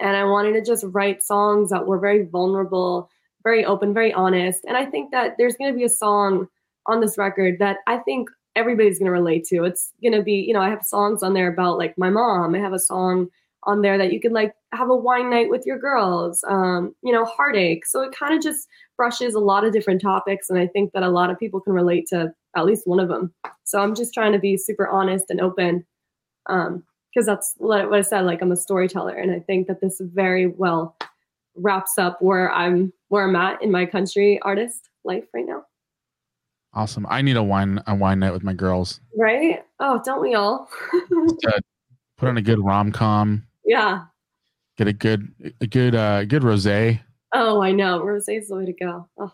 And 0.00 0.16
I 0.16 0.24
wanted 0.24 0.52
to 0.54 0.62
just 0.62 0.84
write 0.88 1.22
songs 1.22 1.70
that 1.70 1.86
were 1.86 1.98
very 1.98 2.24
vulnerable, 2.24 3.08
very 3.44 3.64
open, 3.64 3.94
very 3.94 4.12
honest. 4.12 4.64
And 4.66 4.76
I 4.76 4.84
think 4.84 5.12
that 5.12 5.36
there's 5.38 5.56
going 5.56 5.72
to 5.72 5.76
be 5.76 5.84
a 5.84 5.88
song 5.88 6.48
on 6.86 7.00
this 7.00 7.18
record 7.18 7.58
that 7.60 7.78
I 7.86 7.98
think 7.98 8.28
everybody's 8.56 8.98
going 8.98 9.06
to 9.06 9.12
relate 9.12 9.44
to. 9.46 9.64
It's 9.64 9.92
going 10.02 10.14
to 10.14 10.22
be, 10.22 10.34
you 10.34 10.52
know, 10.52 10.60
I 10.60 10.70
have 10.70 10.82
songs 10.82 11.22
on 11.22 11.34
there 11.34 11.52
about 11.52 11.78
like 11.78 11.96
my 11.98 12.10
mom. 12.10 12.54
I 12.54 12.58
have 12.58 12.72
a 12.72 12.78
song 12.78 13.28
on 13.64 13.82
there 13.82 13.98
that 13.98 14.12
you 14.12 14.20
could 14.20 14.32
like 14.32 14.54
have 14.72 14.90
a 14.90 14.96
wine 14.96 15.28
night 15.28 15.50
with 15.50 15.66
your 15.66 15.78
girls, 15.78 16.42
um, 16.48 16.94
you 17.02 17.12
know, 17.12 17.24
heartache. 17.24 17.84
So 17.84 18.00
it 18.00 18.14
kind 18.16 18.34
of 18.34 18.42
just 18.42 18.68
brushes 18.96 19.34
a 19.34 19.40
lot 19.40 19.64
of 19.64 19.72
different 19.72 20.00
topics. 20.00 20.48
And 20.48 20.58
I 20.58 20.66
think 20.68 20.92
that 20.92 21.02
a 21.02 21.10
lot 21.10 21.30
of 21.30 21.38
people 21.38 21.60
can 21.60 21.72
relate 21.72 22.06
to 22.08 22.32
at 22.56 22.64
least 22.64 22.86
one 22.86 23.00
of 23.00 23.08
them. 23.08 23.34
So 23.64 23.80
I'm 23.80 23.94
just 23.94 24.14
trying 24.14 24.32
to 24.32 24.38
be 24.38 24.56
super 24.56 24.88
honest 24.88 25.26
and 25.28 25.40
open 25.40 25.84
um 26.48 26.82
because 27.16 27.26
that's 27.26 27.54
what 27.56 27.92
I 27.92 28.02
said. 28.02 28.22
Like 28.26 28.42
I'm 28.42 28.52
a 28.52 28.56
storyteller, 28.56 29.14
and 29.14 29.30
I 29.32 29.40
think 29.40 29.68
that 29.68 29.80
this 29.80 30.00
very 30.00 30.46
well 30.46 30.96
wraps 31.54 31.98
up 31.98 32.20
where 32.20 32.52
I'm 32.52 32.92
where 33.08 33.26
I'm 33.26 33.36
at 33.36 33.62
in 33.62 33.70
my 33.70 33.86
country 33.86 34.38
artist 34.42 34.90
life 35.04 35.24
right 35.32 35.46
now. 35.46 35.64
Awesome. 36.74 37.06
I 37.08 37.22
need 37.22 37.36
a 37.36 37.42
wine 37.42 37.82
a 37.86 37.94
wine 37.94 38.18
night 38.18 38.32
with 38.32 38.42
my 38.42 38.52
girls. 38.52 39.00
Right? 39.16 39.64
Oh, 39.80 40.00
don't 40.04 40.20
we 40.20 40.34
all? 40.34 40.68
put 42.18 42.28
on 42.28 42.36
a 42.36 42.42
good 42.42 42.62
rom 42.62 42.92
com. 42.92 43.46
Yeah. 43.64 44.02
Get 44.76 44.86
a 44.86 44.92
good 44.92 45.54
a 45.62 45.66
good 45.66 45.94
uh 45.94 46.26
good 46.26 46.42
rosé. 46.42 47.00
Oh, 47.32 47.62
I 47.62 47.72
know. 47.72 48.00
Rosé 48.00 48.38
is 48.38 48.48
the 48.48 48.56
way 48.56 48.66
to 48.66 48.72
go. 48.74 49.08
Oh, 49.18 49.32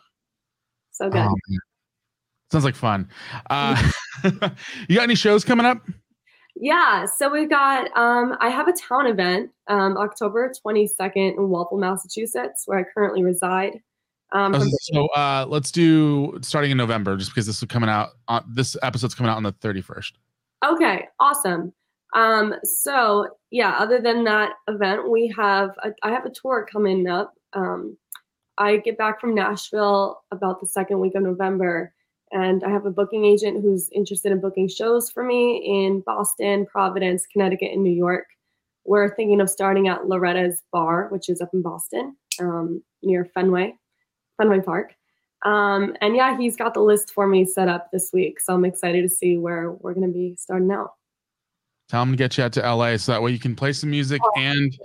so 0.93 1.11
good. 1.11 1.19
Oh, 1.19 1.35
Sounds 2.53 2.65
like 2.65 2.75
fun. 2.75 3.09
Uh, 3.49 3.91
you 4.89 4.97
got 4.97 5.03
any 5.03 5.15
shows 5.15 5.45
coming 5.45 5.67
up? 5.67 5.79
Yeah, 6.55 7.07
so 7.07 7.31
we've 7.31 7.49
got 7.49 7.89
um, 7.97 8.37
I 8.41 8.49
have 8.51 8.69
a 8.69 8.73
town 8.73 9.07
event 9.07 9.51
um, 9.69 9.97
October 9.97 10.53
22nd 10.65 11.37
in 11.37 11.49
Walpole, 11.49 11.79
Massachusetts, 11.79 12.65
where 12.67 12.79
I 12.79 12.85
currently 12.85 13.25
reside. 13.25 13.81
Um, 14.33 14.55
oh, 14.55 14.67
so 14.81 15.07
uh, 15.09 15.47
let's 15.49 15.71
do 15.71 16.39
starting 16.43 16.71
in 16.71 16.77
November, 16.77 17.17
just 17.17 17.31
because 17.31 17.47
this 17.47 17.63
is 17.63 17.69
coming 17.69 17.89
out. 17.89 18.11
On, 18.29 18.45
this 18.49 18.77
episode's 18.83 19.15
coming 19.15 19.31
out 19.31 19.37
on 19.37 19.43
the 19.43 19.53
31st. 19.53 20.13
Okay, 20.65 21.09
awesome. 21.21 21.73
Um, 22.15 22.55
so 22.65 23.29
yeah, 23.51 23.77
other 23.79 24.01
than 24.01 24.25
that 24.25 24.53
event, 24.69 25.11
we 25.11 25.33
have 25.37 25.71
a, 25.83 25.93
I 26.03 26.11
have 26.11 26.27
a 26.27 26.31
tour 26.31 26.67
coming 26.71 27.07
up. 27.09 27.35
Um, 27.55 27.97
I 28.59 28.77
get 28.77 28.99
back 28.99 29.21
from 29.21 29.35
Nashville 29.35 30.23
about 30.31 30.61
the 30.61 30.67
second 30.67 31.01
week 31.01 31.15
of 31.15 31.23
November 31.23 31.95
and 32.33 32.65
I 32.65 32.71
have 32.71 32.87
a 32.87 32.91
booking 32.91 33.25
agent 33.25 33.63
who's 33.63 33.91
interested 33.93 34.33
in 34.33 34.41
booking 34.41 34.69
shows 34.69 35.11
for 35.11 35.23
me 35.23 35.63
in 35.65 36.01
Boston, 36.01 36.67
Providence, 36.67 37.27
Connecticut, 37.27 37.73
and 37.73 37.83
New 37.83 37.93
York. 37.93 38.27
We're 38.85 39.15
thinking 39.15 39.41
of 39.41 39.51
starting 39.51 39.89
at 39.89 40.07
Loretta's 40.07 40.63
Bar, 40.73 41.09
which 41.11 41.29
is 41.29 41.41
up 41.41 41.51
in 41.53 41.63
Boston, 41.63 42.17
um, 42.41 42.83
near 43.03 43.27
Fenway, 43.27 43.75
Fenway 44.39 44.61
Park. 44.61 44.95
Um, 45.45 45.95
and 46.01 46.17
yeah, 46.17 46.37
he's 46.37 46.57
got 46.57 46.73
the 46.75 46.81
list 46.81 47.13
for 47.13 47.27
me 47.27 47.45
set 47.45 47.69
up 47.69 47.91
this 47.93 48.11
week. 48.13 48.41
So 48.41 48.55
I'm 48.55 48.65
excited 48.65 49.03
to 49.03 49.09
see 49.09 49.37
where 49.37 49.71
we're 49.71 49.95
going 49.95 50.07
to 50.07 50.13
be 50.13 50.35
starting 50.39 50.71
out. 50.71 50.93
Tell 51.89 52.03
him 52.03 52.13
to 52.13 52.17
get 52.17 52.39
you 52.39 52.45
out 52.45 52.53
to 52.55 52.61
LA 52.61 52.97
so 52.97 53.13
that 53.13 53.23
way 53.23 53.33
you 53.33 53.39
can 53.39 53.55
play 53.55 53.73
some 53.73 53.91
music 53.91 54.23
oh, 54.25 54.41
and 54.41 54.79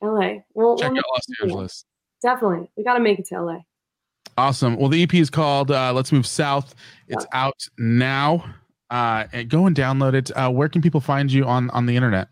LA. 0.00 0.34
We'll, 0.54 0.76
check 0.76 0.92
we'll 0.92 0.98
out 0.98 1.04
Los 1.14 1.26
Angeles. 1.42 1.84
Definitely. 2.22 2.70
We 2.76 2.84
got 2.84 2.94
to 2.94 3.00
make 3.00 3.18
it 3.18 3.26
to 3.26 3.42
LA. 3.42 3.58
Awesome. 4.38 4.76
Well, 4.76 4.88
the 4.88 5.02
EP 5.02 5.14
is 5.14 5.30
called 5.30 5.70
uh, 5.70 5.92
"Let's 5.92 6.12
Move 6.12 6.26
South." 6.26 6.74
It's 7.08 7.26
out 7.32 7.68
now. 7.78 8.54
Uh, 8.90 9.26
and 9.32 9.48
go 9.48 9.66
and 9.66 9.74
download 9.74 10.14
it. 10.14 10.30
Uh, 10.36 10.50
where 10.50 10.68
can 10.68 10.82
people 10.82 11.00
find 11.00 11.32
you 11.32 11.44
on 11.44 11.70
on 11.70 11.86
the 11.86 11.96
internet? 11.96 12.28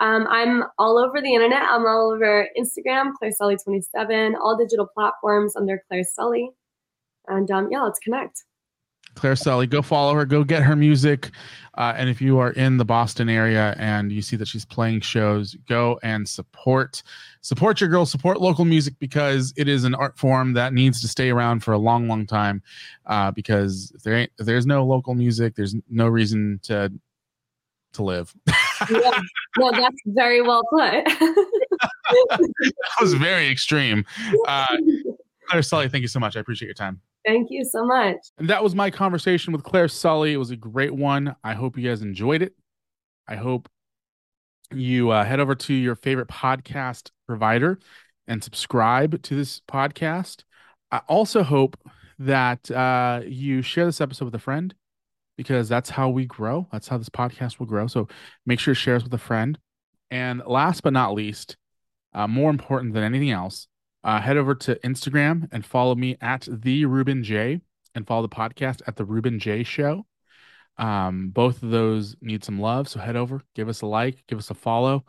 Um, 0.00 0.26
I'm 0.28 0.64
all 0.78 0.98
over 0.98 1.20
the 1.20 1.34
internet. 1.34 1.62
I'm 1.62 1.86
all 1.86 2.12
over 2.12 2.48
Instagram, 2.58 3.12
Claire 3.14 3.32
Sully 3.32 3.56
27, 3.56 4.34
all 4.34 4.56
digital 4.56 4.88
platforms 4.92 5.54
under 5.54 5.82
Claire 5.88 6.02
Sully. 6.02 6.50
And 7.28 7.48
um, 7.50 7.68
yeah, 7.70 7.82
let's 7.82 8.00
connect. 8.00 8.42
Claire 9.14 9.36
Sully. 9.36 9.66
Go 9.66 9.82
follow 9.82 10.14
her. 10.14 10.24
Go 10.24 10.44
get 10.44 10.62
her 10.62 10.76
music. 10.76 11.30
Uh, 11.76 11.92
and 11.96 12.08
if 12.08 12.20
you 12.20 12.38
are 12.38 12.52
in 12.52 12.76
the 12.76 12.84
Boston 12.84 13.28
area 13.28 13.74
and 13.78 14.12
you 14.12 14.22
see 14.22 14.36
that 14.36 14.46
she's 14.46 14.64
playing 14.64 15.00
shows, 15.00 15.56
go 15.68 15.98
and 16.02 16.28
support 16.28 17.02
support 17.40 17.80
your 17.80 17.90
girl. 17.90 18.06
Support 18.06 18.40
local 18.40 18.64
music 18.64 18.94
because 18.98 19.52
it 19.56 19.68
is 19.68 19.84
an 19.84 19.94
art 19.94 20.16
form 20.18 20.52
that 20.54 20.72
needs 20.72 21.00
to 21.00 21.08
stay 21.08 21.30
around 21.30 21.64
for 21.64 21.72
a 21.72 21.78
long, 21.78 22.06
long 22.06 22.26
time. 22.26 22.62
Uh, 23.06 23.30
because 23.30 23.92
if 23.94 24.02
there 24.02 24.14
ain't 24.14 24.32
if 24.38 24.46
there's 24.46 24.66
no 24.66 24.84
local 24.84 25.14
music, 25.14 25.54
there's 25.56 25.74
no 25.90 26.06
reason 26.06 26.60
to 26.64 26.92
to 27.94 28.02
live. 28.02 28.34
yeah. 28.90 29.20
No, 29.58 29.70
that's 29.70 29.96
very 30.06 30.42
well 30.42 30.62
put. 30.70 31.04
that 31.04 32.96
was 33.00 33.14
very 33.14 33.48
extreme. 33.48 34.04
Uh, 34.46 34.76
Claire 35.48 35.62
Sully, 35.62 35.88
thank 35.88 36.02
you 36.02 36.08
so 36.08 36.20
much. 36.20 36.36
I 36.36 36.40
appreciate 36.40 36.66
your 36.66 36.74
time. 36.74 37.00
Thank 37.24 37.48
you 37.50 37.64
so 37.64 37.84
much. 37.84 38.18
And 38.38 38.48
that 38.48 38.62
was 38.62 38.74
my 38.74 38.90
conversation 38.90 39.52
with 39.52 39.62
Claire 39.62 39.88
Sully. 39.88 40.32
It 40.32 40.38
was 40.38 40.50
a 40.50 40.56
great 40.56 40.94
one. 40.94 41.34
I 41.42 41.54
hope 41.54 41.78
you 41.78 41.88
guys 41.88 42.02
enjoyed 42.02 42.42
it. 42.42 42.54
I 43.26 43.36
hope 43.36 43.68
you 44.72 45.10
uh, 45.10 45.24
head 45.24 45.40
over 45.40 45.54
to 45.54 45.74
your 45.74 45.94
favorite 45.94 46.28
podcast 46.28 47.10
provider 47.26 47.78
and 48.26 48.42
subscribe 48.42 49.22
to 49.22 49.34
this 49.34 49.60
podcast. 49.68 50.44
I 50.90 50.98
also 51.08 51.42
hope 51.42 51.78
that 52.18 52.70
uh, 52.70 53.22
you 53.26 53.62
share 53.62 53.86
this 53.86 54.00
episode 54.00 54.26
with 54.26 54.34
a 54.34 54.40
friend 54.40 54.74
because 55.36 55.68
that's 55.68 55.90
how 55.90 56.08
we 56.10 56.26
grow. 56.26 56.68
That's 56.72 56.88
how 56.88 56.98
this 56.98 57.08
podcast 57.08 57.58
will 57.58 57.66
grow. 57.66 57.86
So 57.86 58.08
make 58.46 58.60
sure 58.60 58.74
to 58.74 58.80
share 58.80 58.96
us 58.96 59.02
with 59.02 59.14
a 59.14 59.18
friend. 59.18 59.58
And 60.10 60.42
last 60.46 60.82
but 60.82 60.92
not 60.92 61.14
least, 61.14 61.56
uh, 62.12 62.28
more 62.28 62.50
important 62.50 62.94
than 62.94 63.02
anything 63.02 63.30
else, 63.30 63.66
uh, 64.04 64.20
head 64.20 64.36
over 64.36 64.54
to 64.54 64.76
Instagram 64.84 65.48
and 65.50 65.64
follow 65.64 65.94
me 65.94 66.16
at 66.20 66.46
the 66.50 66.84
Ruben 66.84 67.24
J 67.24 67.60
and 67.94 68.06
follow 68.06 68.22
the 68.22 68.28
podcast 68.28 68.82
at 68.86 68.96
the 68.96 69.04
Ruben 69.04 69.38
J 69.38 69.62
Show. 69.62 70.06
Um, 70.76 71.30
both 71.30 71.62
of 71.62 71.70
those 71.70 72.16
need 72.20 72.44
some 72.44 72.60
love, 72.60 72.88
so 72.88 73.00
head 73.00 73.16
over, 73.16 73.40
give 73.54 73.68
us 73.68 73.80
a 73.80 73.86
like, 73.86 74.24
give 74.26 74.38
us 74.38 74.50
a 74.50 74.54
follow, 74.54 75.04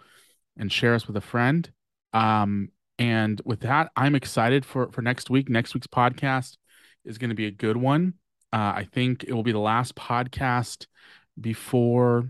and 0.58 0.72
share 0.72 0.94
us 0.94 1.08
with 1.08 1.18
a 1.18 1.22
friend. 1.22 1.70
Um, 2.14 2.70
and 2.98 3.42
with 3.44 3.62
that, 3.62 3.92
I'm 3.96 4.16
excited 4.16 4.66
for 4.66 4.92
for 4.92 5.02
next 5.02 5.30
week. 5.30 5.50
Next 5.50 5.74
week's 5.74 5.88
podcast 5.88 6.58
is 7.04 7.18
going 7.18 7.30
to 7.30 7.36
be 7.36 7.48
a 7.48 7.52
good 7.52 7.78
one. 7.78 8.14
Uh, 8.54 8.74
I 8.76 8.88
think 8.90 9.26
it 9.26 9.34
will 9.34 9.44
be 9.44 9.52
the 9.52 9.60
last 9.60 9.96
podcast 9.96 10.86
before 11.40 12.30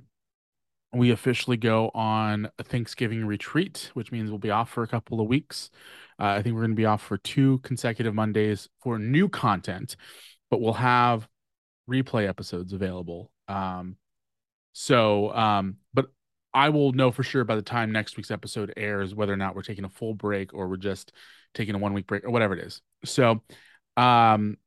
we 0.91 1.11
officially 1.11 1.57
go 1.57 1.91
on 1.93 2.49
a 2.57 2.63
Thanksgiving 2.63 3.25
retreat, 3.25 3.91
which 3.93 4.11
means 4.11 4.31
we'll 4.31 4.39
be 4.39 4.49
off 4.49 4.69
for 4.69 4.81
a 4.81 4.87
couple 4.87 5.21
of 5.21 5.27
weeks. 5.27 5.69
Uh, 6.19 6.27
I 6.27 6.41
think 6.41 6.55
we're 6.55 6.61
going 6.61 6.71
to 6.71 6.75
be 6.75 6.85
off 6.85 7.01
for 7.01 7.17
two 7.17 7.59
consecutive 7.59 8.13
Mondays 8.13 8.69
for 8.81 8.97
new 8.97 9.27
content, 9.29 9.95
but 10.49 10.61
we'll 10.61 10.73
have 10.73 11.27
replay 11.89 12.27
episodes 12.27 12.73
available. 12.73 13.31
Um, 13.47 13.97
so, 14.73 15.33
um, 15.33 15.77
but 15.93 16.07
I 16.53 16.69
will 16.69 16.93
know 16.93 17.11
for 17.11 17.23
sure 17.23 17.43
by 17.43 17.55
the 17.55 17.61
time 17.61 17.91
next 17.91 18.17
week's 18.17 18.31
episode 18.31 18.73
airs 18.77 19.13
whether 19.13 19.33
or 19.33 19.37
not 19.37 19.55
we're 19.55 19.61
taking 19.61 19.83
a 19.83 19.89
full 19.89 20.13
break 20.13 20.53
or 20.53 20.67
we're 20.67 20.77
just 20.77 21.11
taking 21.53 21.75
a 21.75 21.77
one 21.77 21.93
week 21.93 22.07
break 22.07 22.23
or 22.23 22.31
whatever 22.31 22.53
it 22.53 22.65
is. 22.65 22.81
So, 23.03 23.41
um, 23.97 24.57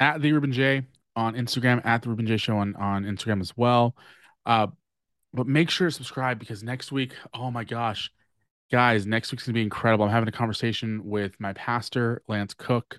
at 0.00 0.20
the 0.20 0.32
Ruben 0.32 0.52
J 0.52 0.82
on 1.14 1.34
Instagram, 1.34 1.84
at 1.84 2.02
the 2.02 2.08
Ruben 2.10 2.26
J 2.26 2.36
Show 2.36 2.58
on, 2.58 2.74
on 2.76 3.04
Instagram 3.04 3.40
as 3.40 3.56
well. 3.56 3.96
Uh, 4.44 4.68
but 5.32 5.46
make 5.46 5.70
sure 5.70 5.88
to 5.88 5.92
subscribe 5.92 6.38
because 6.38 6.62
next 6.62 6.92
week, 6.92 7.12
oh 7.34 7.50
my 7.50 7.64
gosh, 7.64 8.10
guys, 8.70 9.06
next 9.06 9.32
week's 9.32 9.44
gonna 9.44 9.54
be 9.54 9.62
incredible. 9.62 10.04
I'm 10.04 10.10
having 10.10 10.28
a 10.28 10.32
conversation 10.32 11.04
with 11.04 11.38
my 11.40 11.52
pastor, 11.52 12.22
Lance 12.28 12.54
Cook, 12.54 12.98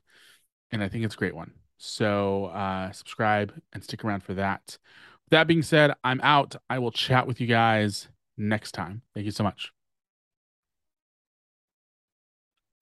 and 0.71 0.83
I 0.83 0.89
think 0.89 1.05
it's 1.05 1.15
a 1.15 1.17
great 1.17 1.35
one. 1.35 1.53
So 1.77 2.45
uh, 2.45 2.91
subscribe 2.91 3.53
and 3.73 3.83
stick 3.83 4.03
around 4.03 4.23
for 4.23 4.33
that. 4.35 4.77
With 5.25 5.31
that 5.31 5.47
being 5.47 5.61
said, 5.61 5.93
I'm 6.03 6.21
out. 6.21 6.55
I 6.69 6.79
will 6.79 6.91
chat 6.91 7.27
with 7.27 7.39
you 7.39 7.47
guys 7.47 8.07
next 8.37 8.71
time. 8.71 9.01
Thank 9.13 9.25
you 9.25 9.31
so 9.31 9.43
much. 9.43 9.76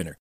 winner. 0.00 0.16